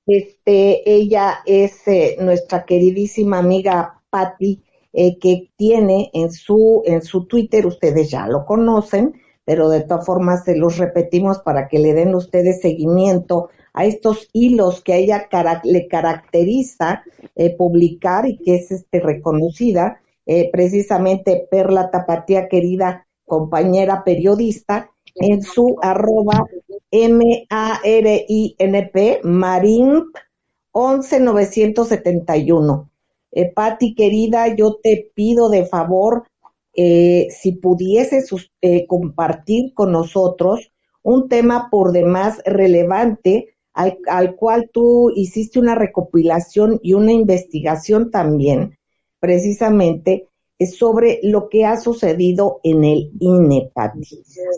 [0.06, 7.26] este, ella es eh, nuestra queridísima amiga Patti, eh, que tiene en su, en su
[7.26, 11.94] Twitter, ustedes ya lo conocen, pero de todas formas se los repetimos para que le
[11.94, 15.26] den ustedes seguimiento a estos hilos que a ella
[15.64, 17.02] le caracteriza
[17.34, 25.40] eh, publicar y que es este, reconocida, eh, precisamente Perla Tapatía, querida compañera periodista, en
[25.40, 26.44] su arroba
[26.90, 27.40] M-A-R-I-N-P,
[29.22, 30.14] Marimp
[30.72, 32.90] 11971.
[33.32, 36.24] Eh, Patti, querida, yo te pido de favor,
[36.74, 40.70] eh, si pudieses eh, compartir con nosotros
[41.02, 48.76] un tema por demás relevante al, cual tú hiciste una recopilación y una investigación también,
[49.20, 50.28] precisamente
[50.76, 53.70] sobre lo que ha sucedido en el INE.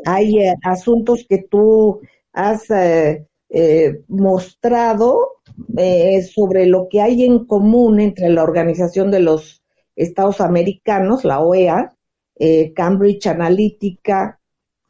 [0.06, 2.00] Hay eh, asuntos que tú
[2.32, 3.26] has eh,
[4.08, 5.40] mostrado
[6.34, 9.62] sobre lo que hay en común entre la Organización de los
[9.96, 11.94] Estados Americanos, la OEA,
[12.74, 14.40] Cambridge Analytica,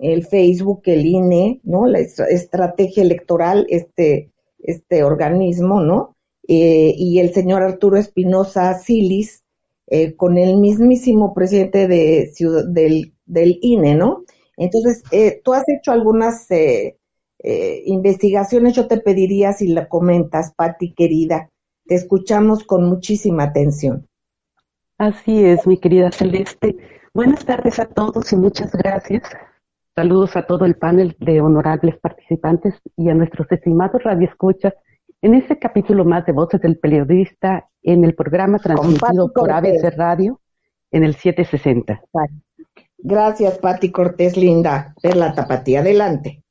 [0.00, 1.86] el Facebook, el INE, ¿no?
[1.86, 6.16] La estrategia electoral, este, este organismo, ¿no?
[6.48, 9.44] Eh, y el señor Arturo Espinosa Silis,
[9.86, 12.32] eh, con el mismísimo presidente de
[12.68, 14.24] del, del INE, ¿no?
[14.56, 16.46] Entonces, eh, tú has hecho algunas
[17.86, 21.48] investigaciones, yo te pediría si la comentas, Patti querida,
[21.86, 24.06] te escuchamos con muchísima atención.
[24.98, 26.76] Así es, mi querida Celeste.
[27.12, 29.25] Buenas tardes a todos y muchas gracias
[29.96, 34.73] Saludos a todo el panel de honorables participantes y a nuestros estimados radioescuchas
[35.20, 40.40] en este capítulo más de Voces del Periodista en el programa transmitido por ABC Radio
[40.92, 42.01] en el 760.
[42.99, 44.94] Gracias, Pati Cortés, linda.
[45.03, 46.42] Per la tapatía, adelante.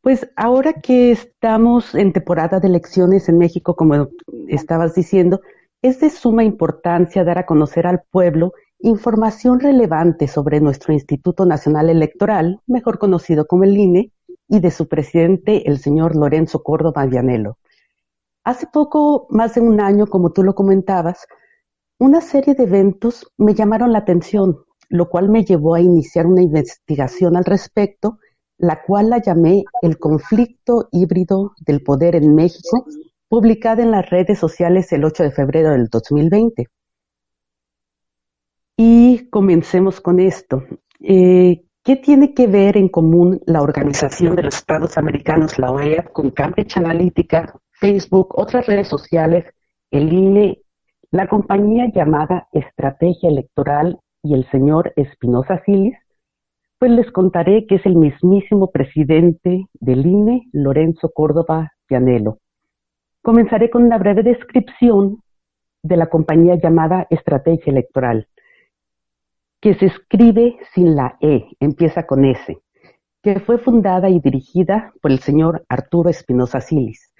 [0.00, 4.08] Pues ahora que estamos en temporada de elecciones en México, como
[4.48, 5.40] estabas diciendo,
[5.82, 11.88] es de suma importancia dar a conocer al pueblo información relevante sobre nuestro Instituto Nacional
[11.88, 14.12] Electoral, mejor conocido como el INE,
[14.46, 17.56] y de su presidente, el señor Lorenzo Córdoba Vianelo.
[18.44, 21.26] Hace poco, más de un año, como tú lo comentabas,
[21.98, 24.58] una serie de eventos me llamaron la atención,
[24.90, 28.18] lo cual me llevó a iniciar una investigación al respecto,
[28.58, 32.84] la cual la llamé El conflicto híbrido del poder en México,
[33.28, 36.66] publicada en las redes sociales el 8 de febrero del 2020.
[38.76, 40.64] Y comencemos con esto.
[41.00, 46.04] Eh, ¿Qué tiene que ver en común la Organización de los Estados Americanos, la OEA,
[46.04, 49.44] con Cambridge Analytica, Facebook, otras redes sociales,
[49.90, 50.62] el INE,
[51.10, 55.94] la compañía llamada Estrategia Electoral y el señor Espinosa Silis?
[56.78, 62.38] Pues les contaré que es el mismísimo presidente del INE, Lorenzo Córdoba Pianelo.
[63.22, 65.22] Comenzaré con una breve descripción
[65.82, 68.26] de la compañía llamada Estrategia Electoral
[69.64, 72.58] que se escribe sin la E, empieza con S,
[73.22, 77.14] que fue fundada y dirigida por el señor Arturo Espinosa Silis.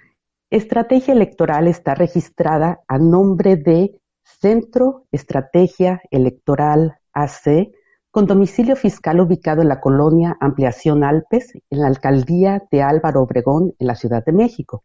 [0.51, 7.71] Estrategia Electoral está registrada a nombre de Centro Estrategia Electoral AC
[8.11, 13.73] con domicilio fiscal ubicado en la colonia Ampliación Alpes, en la alcaldía de Álvaro Obregón,
[13.79, 14.83] en la Ciudad de México.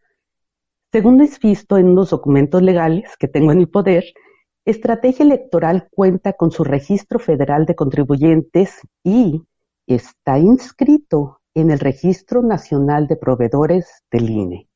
[0.91, 4.05] Según es visto en unos documentos legales que tengo en mi poder,
[4.65, 9.43] Estrategia Electoral cuenta con su registro federal de contribuyentes y
[9.87, 14.69] está inscrito en el Registro Nacional de Proveedores del INE.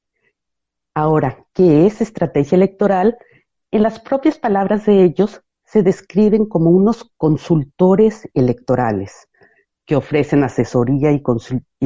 [0.95, 3.19] Ahora, ¿qué es estrategia electoral?
[3.71, 9.29] En las propias palabras de ellos, se describen como unos consultores electorales
[9.85, 11.21] que ofrecen asesoría y,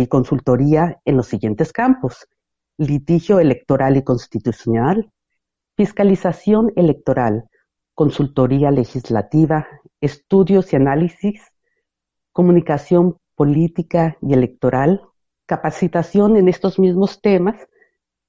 [0.06, 2.28] consultoría en los siguientes campos.
[2.76, 5.10] Litigio electoral y constitucional,
[5.76, 7.47] fiscalización electoral,
[7.98, 9.66] consultoría legislativa,
[10.00, 11.42] estudios y análisis,
[12.30, 15.02] comunicación política y electoral,
[15.46, 17.56] capacitación en estos mismos temas,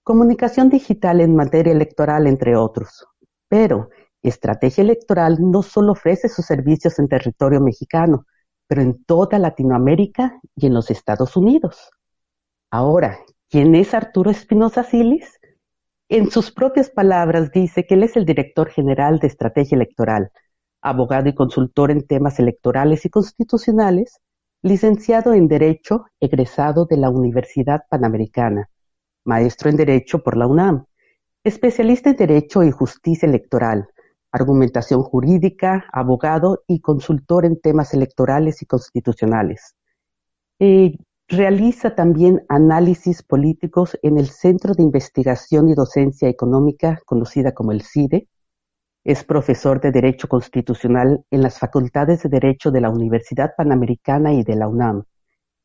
[0.01, 3.05] comunicación digital en materia electoral, entre otros.
[3.47, 3.89] Pero
[4.23, 8.25] Estrategia Electoral no solo ofrece sus servicios en territorio mexicano,
[8.65, 11.91] pero en toda Latinoamérica y en los Estados Unidos.
[12.71, 13.19] Ahora,
[13.51, 15.38] ¿quién es Arturo Espinosa Silis?
[16.11, 20.31] En sus propias palabras dice que él es el director general de Estrategia Electoral,
[20.81, 24.19] abogado y consultor en temas electorales y constitucionales,
[24.63, 28.71] licenciado en Derecho, egresado de la Universidad Panamericana,
[29.23, 30.85] maestro en Derecho por la UNAM,
[31.43, 33.87] especialista en Derecho y Justicia Electoral,
[34.31, 39.75] argumentación jurídica, abogado y consultor en temas electorales y constitucionales.
[40.57, 40.97] Eh,
[41.29, 47.83] realiza también análisis políticos en el Centro de Investigación y Docencia Económica, conocida como el
[47.83, 48.27] CIDE.
[49.05, 54.43] Es profesor de Derecho Constitucional en las Facultades de Derecho de la Universidad Panamericana y
[54.43, 55.03] de la UNAM.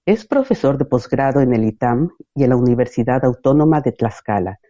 [0.07, 4.61] Es profesor de posgrado en el ITAM y en la Universidad Autónoma de Tlaxcala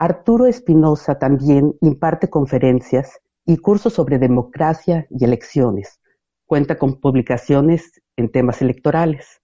[0.00, 6.00] Arturo Espinosa también imparte conferencias y cursos sobre democracia y elecciones.
[6.46, 9.39] Cuenta con publicaciones en temas electorales.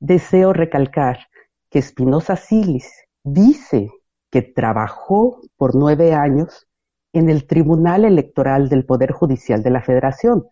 [0.00, 1.28] Deseo recalcar
[1.70, 2.90] que Espinosa Silis
[3.24, 3.90] dice
[4.30, 6.66] que trabajó por nueve años
[7.12, 10.46] en el Tribunal Electoral del Poder Judicial de la Federación,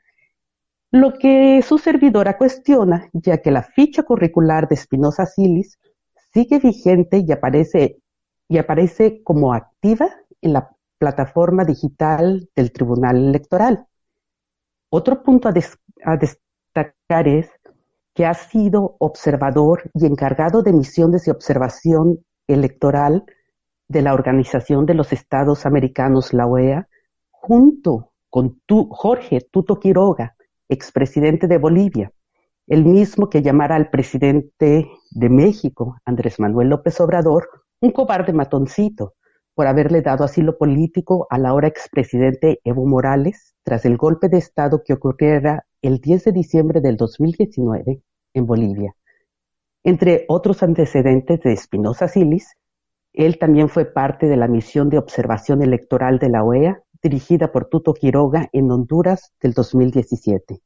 [0.91, 5.79] lo que su servidora cuestiona, ya que la ficha curricular de Espinosa Silis
[6.33, 7.99] sigue vigente y aparece
[8.49, 10.09] y aparece como activa
[10.41, 13.87] en la plataforma digital del Tribunal Electoral.
[14.89, 17.51] Otro punto a, destacar es
[18.17, 23.25] que ha sido observador y encargado de misiones de observación electoral
[23.89, 26.89] de la Organización de los Estados Americanos, la OEA,
[27.31, 28.59] junto con
[28.91, 30.35] Jorge Tuto Quiroga,
[30.69, 32.11] expresidente de Bolivia,
[32.67, 37.47] el mismo que llamara al presidente de México, Andrés Manuel López Obrador,
[37.83, 39.15] un cobarde matoncito
[39.55, 44.83] por haberle dado asilo político al ahora expresidente Evo Morales tras el golpe de Estado
[44.83, 48.03] que ocurriera el 10 de diciembre del 2019
[48.35, 48.95] en Bolivia.
[49.85, 52.57] Entre otros antecedentes de Espinosa Silis,
[53.13, 57.69] él también fue parte de la misión de observación electoral de la OEA dirigida por
[57.69, 60.61] Tuto Quiroga en Honduras del 2017.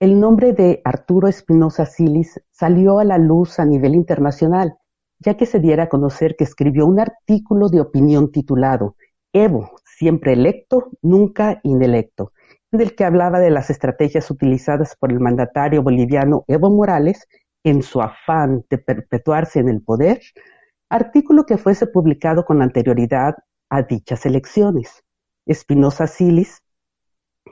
[0.00, 4.76] El nombre de Arturo Espinosa Silis salió a la luz a nivel internacional
[5.18, 8.96] ya que se diera a conocer que escribió un artículo de opinión titulado
[9.32, 12.32] Evo, siempre electo, nunca inelecto,
[12.72, 17.26] del que hablaba de las estrategias utilizadas por el mandatario boliviano Evo Morales
[17.64, 20.20] en su afán de perpetuarse en el poder,
[20.88, 23.34] artículo que fuese publicado con anterioridad
[23.68, 25.02] a dichas elecciones.
[25.46, 26.62] Espinosa Silis,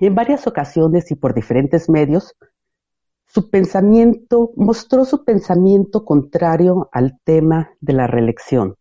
[0.01, 2.35] en varias ocasiones y por diferentes medios,
[3.27, 8.77] su pensamiento, mostró su pensamiento contrario al tema de la reelección.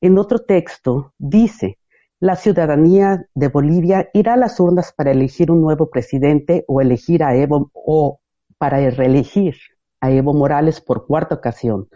[0.00, 1.78] En otro texto dice,
[2.24, 7.22] la ciudadanía de Bolivia irá a las urnas para elegir un nuevo presidente o elegir
[7.22, 8.18] a Evo o
[8.56, 9.56] para reelegir
[10.00, 11.86] a Evo Morales por cuarta ocasión.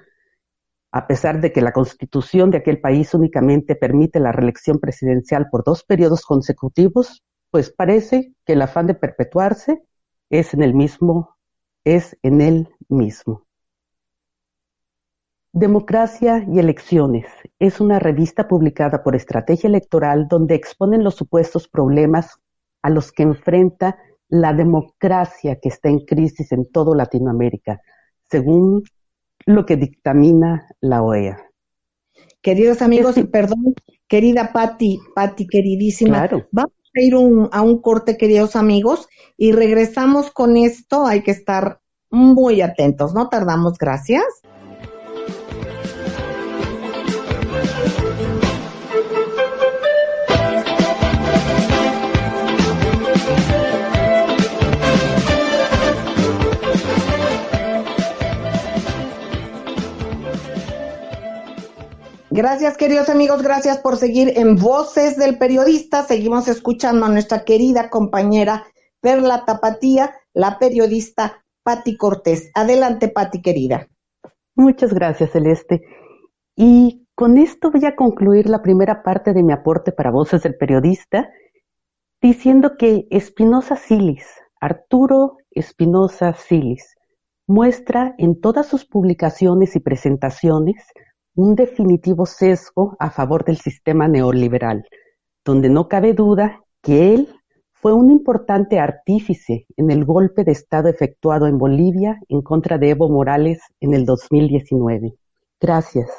[0.92, 5.64] A pesar de que la constitución de aquel país únicamente permite la reelección presidencial por
[5.64, 9.82] dos periodos consecutivos, pues parece que el afán de perpetuarse
[10.28, 11.38] es en el mismo
[11.84, 13.47] es en él mismo.
[15.52, 17.24] Democracia y Elecciones
[17.58, 22.38] es una revista publicada por Estrategia Electoral donde exponen los supuestos problemas
[22.82, 23.96] a los que enfrenta
[24.28, 27.80] la democracia que está en crisis en toda Latinoamérica,
[28.30, 28.82] según
[29.46, 31.38] lo que dictamina la OEA.
[32.42, 33.74] Queridos amigos, perdón,
[34.06, 40.58] querida Patti, Patti queridísima, vamos a ir a un corte, queridos amigos, y regresamos con
[40.58, 41.06] esto.
[41.06, 41.80] Hay que estar
[42.10, 44.24] muy atentos, no tardamos, gracias.
[62.38, 66.04] Gracias, queridos amigos, gracias por seguir en Voces del Periodista.
[66.04, 68.64] Seguimos escuchando a nuestra querida compañera
[69.00, 72.52] Perla Tapatía, la periodista Patti Cortés.
[72.54, 73.88] Adelante, Patti, querida.
[74.54, 75.82] Muchas gracias, Celeste.
[76.54, 80.56] Y con esto voy a concluir la primera parte de mi aporte para Voces del
[80.56, 81.28] Periodista,
[82.22, 84.28] diciendo que Espinosa Silis,
[84.60, 86.94] Arturo Espinosa Silis,
[87.48, 90.76] muestra en todas sus publicaciones y presentaciones
[91.38, 94.84] un definitivo sesgo a favor del sistema neoliberal,
[95.44, 97.28] donde no cabe duda que él
[97.74, 102.90] fue un importante artífice en el golpe de Estado efectuado en Bolivia en contra de
[102.90, 105.14] Evo Morales en el 2019.
[105.60, 106.10] Gracias.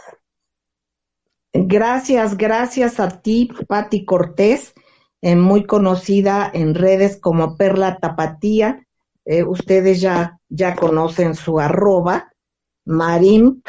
[1.52, 4.74] Gracias, gracias a ti, Patti Cortés,
[5.22, 8.88] eh, muy conocida en redes como Perla Tapatía.
[9.26, 12.32] Eh, ustedes ya, ya conocen su arroba,
[12.86, 13.68] Marimp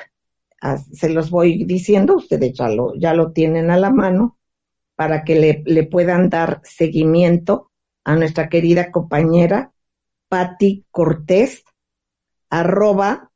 [0.92, 4.38] Se los voy diciendo, ustedes ya lo, ya lo tienen a la mano
[4.94, 7.70] para que le, le puedan dar seguimiento
[8.04, 9.72] a nuestra querida compañera
[10.28, 11.64] Patti Cortés,
[12.50, 13.30] arroba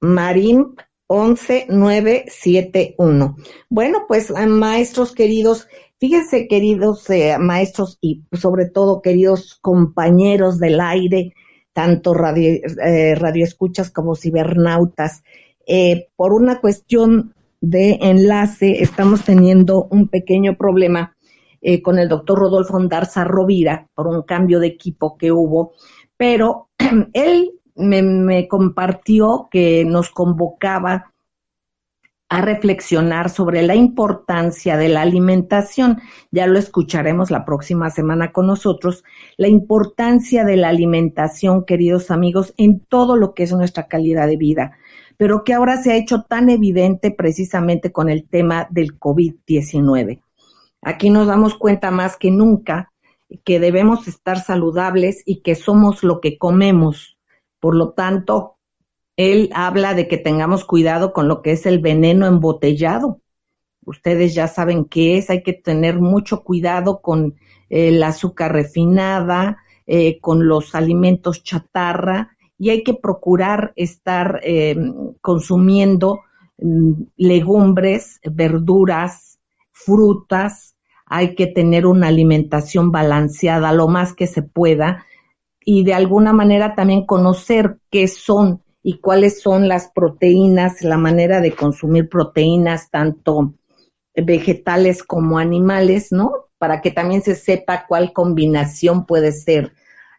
[0.00, 0.74] marim
[1.12, 3.36] 11971.
[3.68, 5.68] Bueno, pues eh, maestros queridos,
[5.98, 11.34] fíjense queridos eh, maestros y sobre todo queridos compañeros del aire,
[11.74, 15.22] tanto radio, eh, radioescuchas como cibernautas,
[15.66, 21.16] eh, por una cuestión de enlace, estamos teniendo un pequeño problema
[21.60, 25.72] eh, con el doctor Rodolfo Ondarza Rovira por un cambio de equipo que hubo,
[26.16, 26.68] pero
[27.12, 31.12] él me compartió que nos convocaba
[32.32, 36.00] a reflexionar sobre la importancia de la alimentación.
[36.30, 39.04] Ya lo escucharemos la próxima semana con nosotros.
[39.36, 44.38] La importancia de la alimentación, queridos amigos, en todo lo que es nuestra calidad de
[44.38, 44.78] vida
[45.16, 50.20] pero que ahora se ha hecho tan evidente precisamente con el tema del COVID-19.
[50.82, 52.92] Aquí nos damos cuenta más que nunca
[53.44, 57.18] que debemos estar saludables y que somos lo que comemos.
[57.60, 58.56] Por lo tanto,
[59.16, 63.20] él habla de que tengamos cuidado con lo que es el veneno embotellado.
[63.84, 67.36] Ustedes ya saben qué es, hay que tener mucho cuidado con
[67.68, 74.76] el azúcar refinada, eh, con los alimentos chatarra y hay que procurar estar eh,
[75.20, 76.20] consumiendo
[76.58, 79.40] mm, legumbres, verduras,
[79.72, 85.04] frutas, hay que tener una alimentación balanceada lo más que se pueda
[85.64, 91.40] y de alguna manera también conocer qué son y cuáles son las proteínas, la manera
[91.40, 93.54] de consumir proteínas tanto
[94.14, 96.30] vegetales como animales, ¿no?
[96.58, 99.72] Para que también se sepa cuál combinación puede ser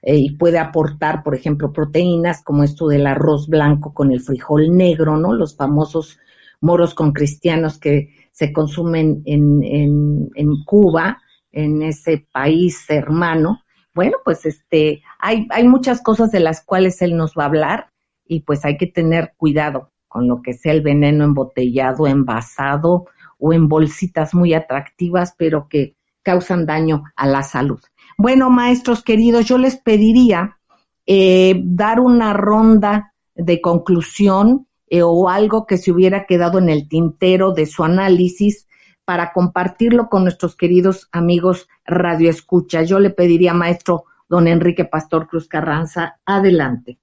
[0.04, 4.76] eh, y puede aportar, por ejemplo, proteínas como esto del arroz blanco con el frijol
[4.76, 5.34] negro, ¿no?
[5.34, 6.20] Los famosos
[6.60, 13.62] moros con cristianos que se consumen en, en, en Cuba, en ese país hermano.
[13.96, 17.90] Bueno, pues este, hay, hay muchas cosas de las cuales él nos va a hablar
[18.26, 23.06] y pues hay que tener cuidado con lo que sea el veneno embotellado, envasado
[23.40, 27.80] o en bolsitas muy atractivas, pero que causan daño a la salud.
[28.18, 30.58] Bueno, maestros queridos, yo les pediría
[31.06, 36.88] eh, dar una ronda de conclusión eh, o algo que se hubiera quedado en el
[36.88, 38.68] tintero de su análisis
[39.06, 42.84] para compartirlo con nuestros queridos amigos Radio Escucha.
[42.84, 47.00] Yo le pediría, maestro don Enrique Pastor Cruz Carranza, adelante.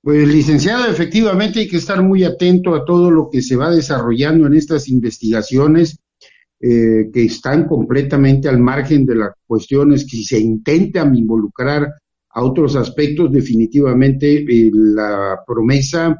[0.00, 4.46] Pues licenciado, efectivamente hay que estar muy atento a todo lo que se va desarrollando
[4.46, 5.98] en estas investigaciones
[6.66, 11.92] eh, que están completamente al margen de las cuestiones que se intentan involucrar
[12.30, 16.16] a otros aspectos, definitivamente eh, la promesa,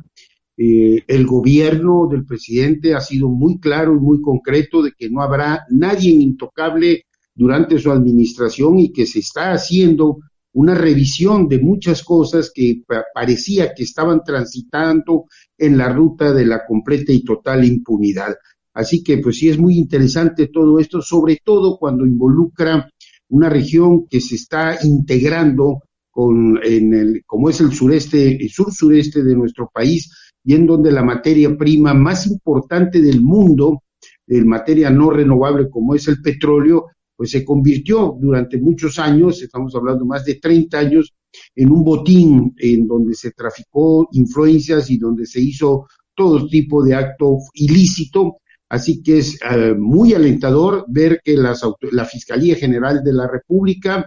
[0.55, 5.22] eh, el gobierno del presidente ha sido muy claro y muy concreto de que no
[5.22, 10.18] habrá nadie intocable durante su administración y que se está haciendo
[10.53, 12.82] una revisión de muchas cosas que
[13.14, 15.24] parecía que estaban transitando
[15.57, 18.34] en la ruta de la completa y total impunidad.
[18.75, 22.91] Así que pues sí es muy interesante todo esto, sobre todo cuando involucra
[23.29, 28.72] una región que se está integrando con en el como es el sureste, el sur
[28.72, 30.11] sureste de nuestro país
[30.45, 33.83] y en donde la materia prima más importante del mundo,
[34.27, 39.75] en materia no renovable como es el petróleo, pues se convirtió durante muchos años, estamos
[39.75, 41.12] hablando más de 30 años,
[41.55, 46.95] en un botín en donde se traficó influencias y donde se hizo todo tipo de
[46.95, 48.39] acto ilícito
[48.75, 54.05] Así que es eh, muy alentador ver que la Fiscalía General de la República,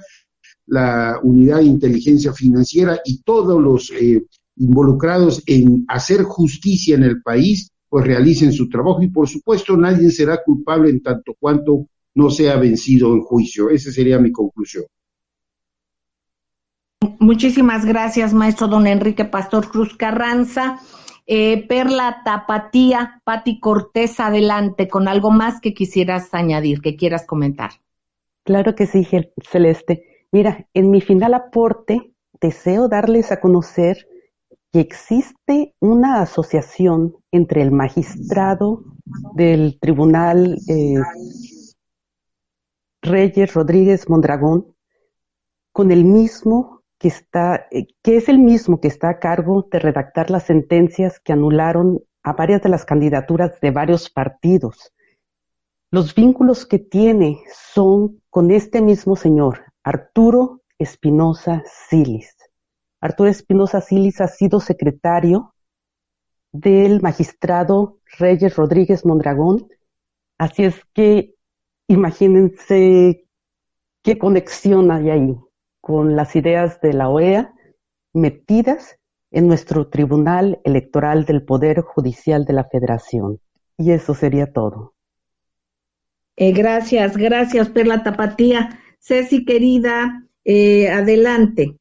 [0.66, 4.26] la Unidad de Inteligencia Financiera y todos los eh,
[4.58, 10.12] involucrados en hacer justicia en el país, pues realicen su trabajo y por supuesto nadie
[10.12, 13.70] será culpable en tanto cuanto no sea vencido en juicio.
[13.70, 14.84] Esa sería mi conclusión.
[17.22, 20.82] Muchísimas gracias, maestro don Enrique Pastor Cruz Carranza.
[21.30, 27.72] Eh, Perla Tapatía, Pati Cortés, adelante con algo más que quisieras añadir, que quieras comentar.
[28.46, 29.06] Claro que sí,
[29.44, 30.26] Celeste.
[30.32, 34.08] Mira, en mi final aporte deseo darles a conocer
[34.72, 38.84] que existe una asociación entre el magistrado
[39.34, 40.96] del Tribunal eh,
[43.02, 44.76] Reyes Rodríguez Mondragón
[45.74, 49.80] con el mismo que está, eh, que es el mismo que está a cargo de
[49.80, 54.94] redactar las sentencias que anularon a varias de las candidaturas de varios partidos.
[55.92, 62.36] Los vínculos que tiene son con este mismo señor, Arturo Espinosa Silis.
[63.00, 65.54] Arturo Espinosa Silis ha sido secretario
[66.52, 69.70] del magistrado Reyes Rodríguez Mondragón,
[70.38, 71.36] así es que
[71.88, 73.26] imagínense
[74.02, 75.38] qué conexión hay ahí
[75.88, 77.54] con las ideas de la OEA
[78.12, 79.00] metidas
[79.32, 83.40] en nuestro Tribunal Electoral del Poder Judicial de la Federación.
[83.78, 84.96] Y eso sería todo.
[86.36, 88.82] Eh, gracias, gracias, Perla Tapatía.
[89.00, 91.78] Ceci, querida, eh, adelante.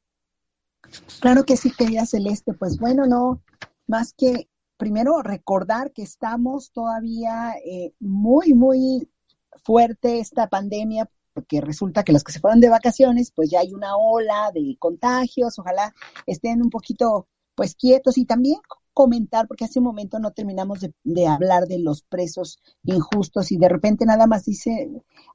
[1.21, 2.53] Claro que sí, querida Celeste.
[2.53, 3.43] Pues bueno, no,
[3.89, 9.09] más que primero recordar que estamos todavía eh, muy, muy
[9.65, 13.75] fuerte esta pandemia, porque resulta que los que se fueron de vacaciones, pues ya hay
[13.75, 18.59] una ola de contagios, ojalá estén un poquito pues quietos y también
[18.97, 23.69] comentar, porque hace un momento no terminamos de, hablar de los presos injustos y de
[23.69, 24.91] repente nada más dice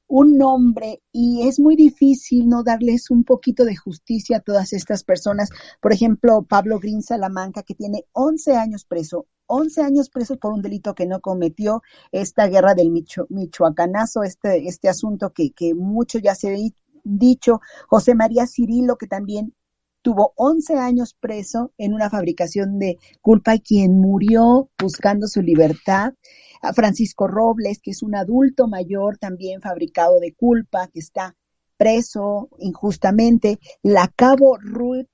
[0.08, 5.04] un nombre y es muy difícil no darles un poquito de justicia a todas estas
[5.04, 5.50] personas.
[5.80, 10.62] Por ejemplo, Pablo Green Salamanca, que tiene 11 años preso, 11 años preso por un
[10.62, 16.34] delito que no cometió, esta guerra del Michoacanazo, este, este asunto que, que mucho ya
[16.34, 16.72] se ha
[17.04, 19.54] dicho, José María Cirilo, que también
[20.02, 26.14] tuvo 11 años preso en una fabricación de culpa quien murió buscando su libertad.
[26.60, 31.34] A Francisco Robles, que es un adulto mayor también fabricado de culpa, que está
[31.76, 33.58] preso injustamente.
[33.82, 35.08] La cabo Ruth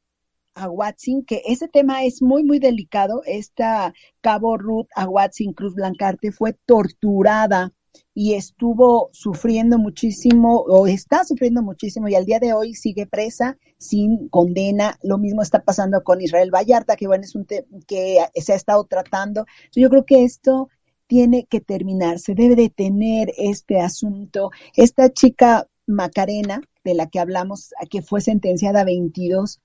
[0.54, 3.22] Aguatzin, que ese tema es muy, muy delicado.
[3.24, 7.72] Esta cabo Ruth Aguatzin Cruz Blancarte fue torturada
[8.14, 13.58] y estuvo sufriendo muchísimo o está sufriendo muchísimo y al día de hoy sigue presa
[13.78, 14.98] sin condena.
[15.02, 17.46] Lo mismo está pasando con Israel Vallarta, que bueno, es un
[17.86, 19.46] que se ha estado tratando.
[19.72, 20.68] Yo creo que esto
[21.06, 24.50] tiene que terminar, se debe detener este asunto.
[24.76, 29.60] Esta chica Macarena, de la que hablamos, que fue sentenciada a 22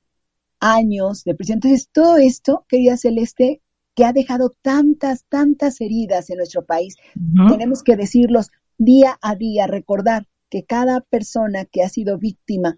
[0.60, 1.58] años de prisión.
[1.58, 3.62] Entonces, todo esto, querida Celeste,
[3.96, 6.96] que ha dejado tantas, tantas heridas en nuestro país.
[7.50, 12.78] Tenemos que decirlos día a día, recordar que cada persona que ha sido víctima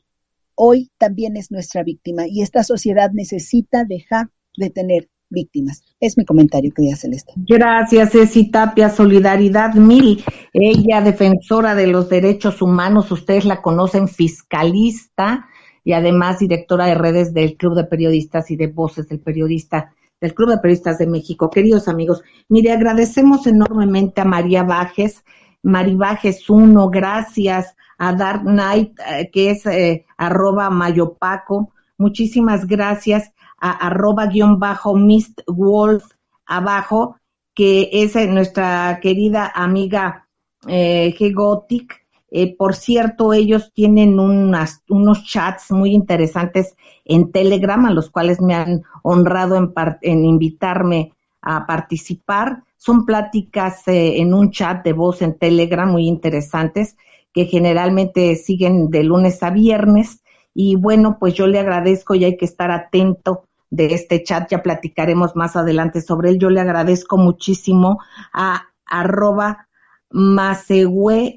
[0.56, 5.84] hoy también es nuestra víctima y esta sociedad necesita dejar de tener víctimas.
[6.00, 7.34] Es mi comentario, querida Celeste.
[7.36, 15.48] Gracias, Ceci Tapia, Solidaridad Mil, ella defensora de los derechos humanos, ustedes la conocen, fiscalista
[15.84, 19.94] y además directora de redes del Club de Periodistas y de Voces del Periodista
[20.26, 21.52] del Club de Periodistas de México.
[21.52, 25.24] Queridos amigos, mire, agradecemos enormemente a María Bajes,
[25.62, 33.32] Mari Bajes 1, gracias a Dark Knight, eh, que es eh, arroba mayopaco, muchísimas gracias
[33.60, 36.04] a arroba guion bajo Mist Wolf
[36.48, 37.18] abajo,
[37.54, 40.28] que es eh, nuestra querida amiga
[40.68, 42.04] eh, G Gothic,
[42.38, 46.76] eh, por cierto, ellos tienen unos chats muy interesantes
[47.06, 52.64] en Telegram, a los cuales me han honrado en, en invitarme a participar.
[52.76, 56.98] Son pláticas eh, en un chat de voz en Telegram muy interesantes
[57.32, 60.22] que generalmente siguen de lunes a viernes.
[60.54, 64.62] Y bueno, pues yo le agradezco y hay que estar atento de este chat, ya
[64.62, 66.40] platicaremos más adelante sobre él.
[66.40, 68.00] Yo le agradezco muchísimo
[68.34, 69.70] a arroba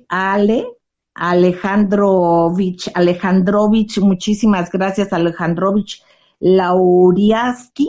[0.09, 0.67] Ale,
[1.19, 6.01] Alejandrovich, Alejandrovich, muchísimas gracias Alejandrovich
[6.39, 7.89] Lauriaski,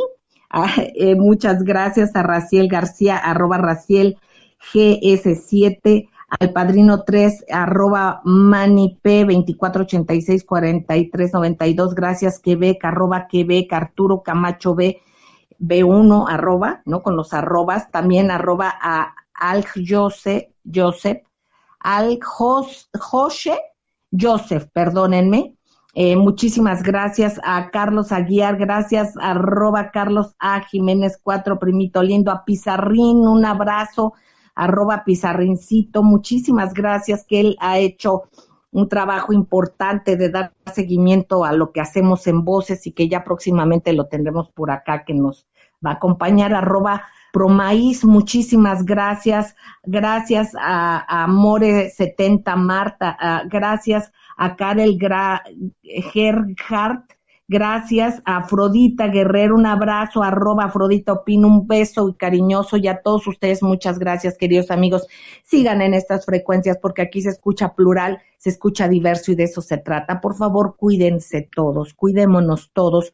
[0.50, 4.18] ah, eh, muchas gracias a Raciel García, arroba Raciel
[4.74, 6.10] GS7,
[6.40, 15.02] al padrino 3, arroba manip 2486 4392, gracias Quebec, arroba Quebec, Arturo Camacho B,
[15.60, 17.04] B1, arroba, ¿no?
[17.04, 21.29] Con los arrobas, también arroba a Al Joseph, Joseph
[21.80, 23.60] al José
[24.12, 25.56] Joseph, perdónenme,
[25.96, 30.62] Eh, muchísimas gracias a Carlos Aguiar, gracias a arroba Carlos A.
[30.62, 34.14] Jiménez 4, primito lindo, a Pizarrín, un abrazo,
[34.54, 38.26] arroba Pizarrincito, muchísimas gracias que él ha hecho
[38.72, 43.24] un trabajo importante de dar seguimiento a lo que hacemos en Voces y que ya
[43.24, 45.48] próximamente lo tendremos por acá que nos
[45.84, 49.56] va a acompañar, arroba Promaíz, muchísimas gracias.
[49.84, 53.18] Gracias a, More70 Marta,
[53.50, 54.98] gracias a Karel
[56.14, 57.14] Gerhardt,
[57.48, 63.02] gracias a Afrodita Guerrero, un abrazo, arroba Afrodita Opino, un beso y cariñoso y a
[63.02, 65.08] todos ustedes muchas gracias, queridos amigos.
[65.44, 69.62] Sigan en estas frecuencias porque aquí se escucha plural, se escucha diverso y de eso
[69.62, 70.22] se trata.
[70.22, 73.14] Por favor, cuídense todos, cuidémonos todos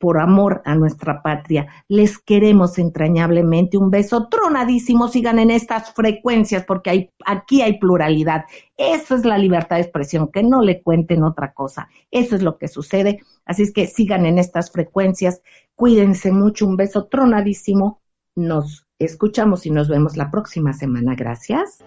[0.00, 1.68] por amor a nuestra patria.
[1.86, 3.76] Les queremos entrañablemente.
[3.76, 5.08] Un beso tronadísimo.
[5.08, 8.46] Sigan en estas frecuencias porque hay, aquí hay pluralidad.
[8.78, 11.90] Eso es la libertad de expresión, que no le cuenten otra cosa.
[12.10, 13.20] Eso es lo que sucede.
[13.44, 15.42] Así es que sigan en estas frecuencias.
[15.74, 16.66] Cuídense mucho.
[16.66, 18.00] Un beso tronadísimo.
[18.34, 21.14] Nos escuchamos y nos vemos la próxima semana.
[21.14, 21.84] Gracias.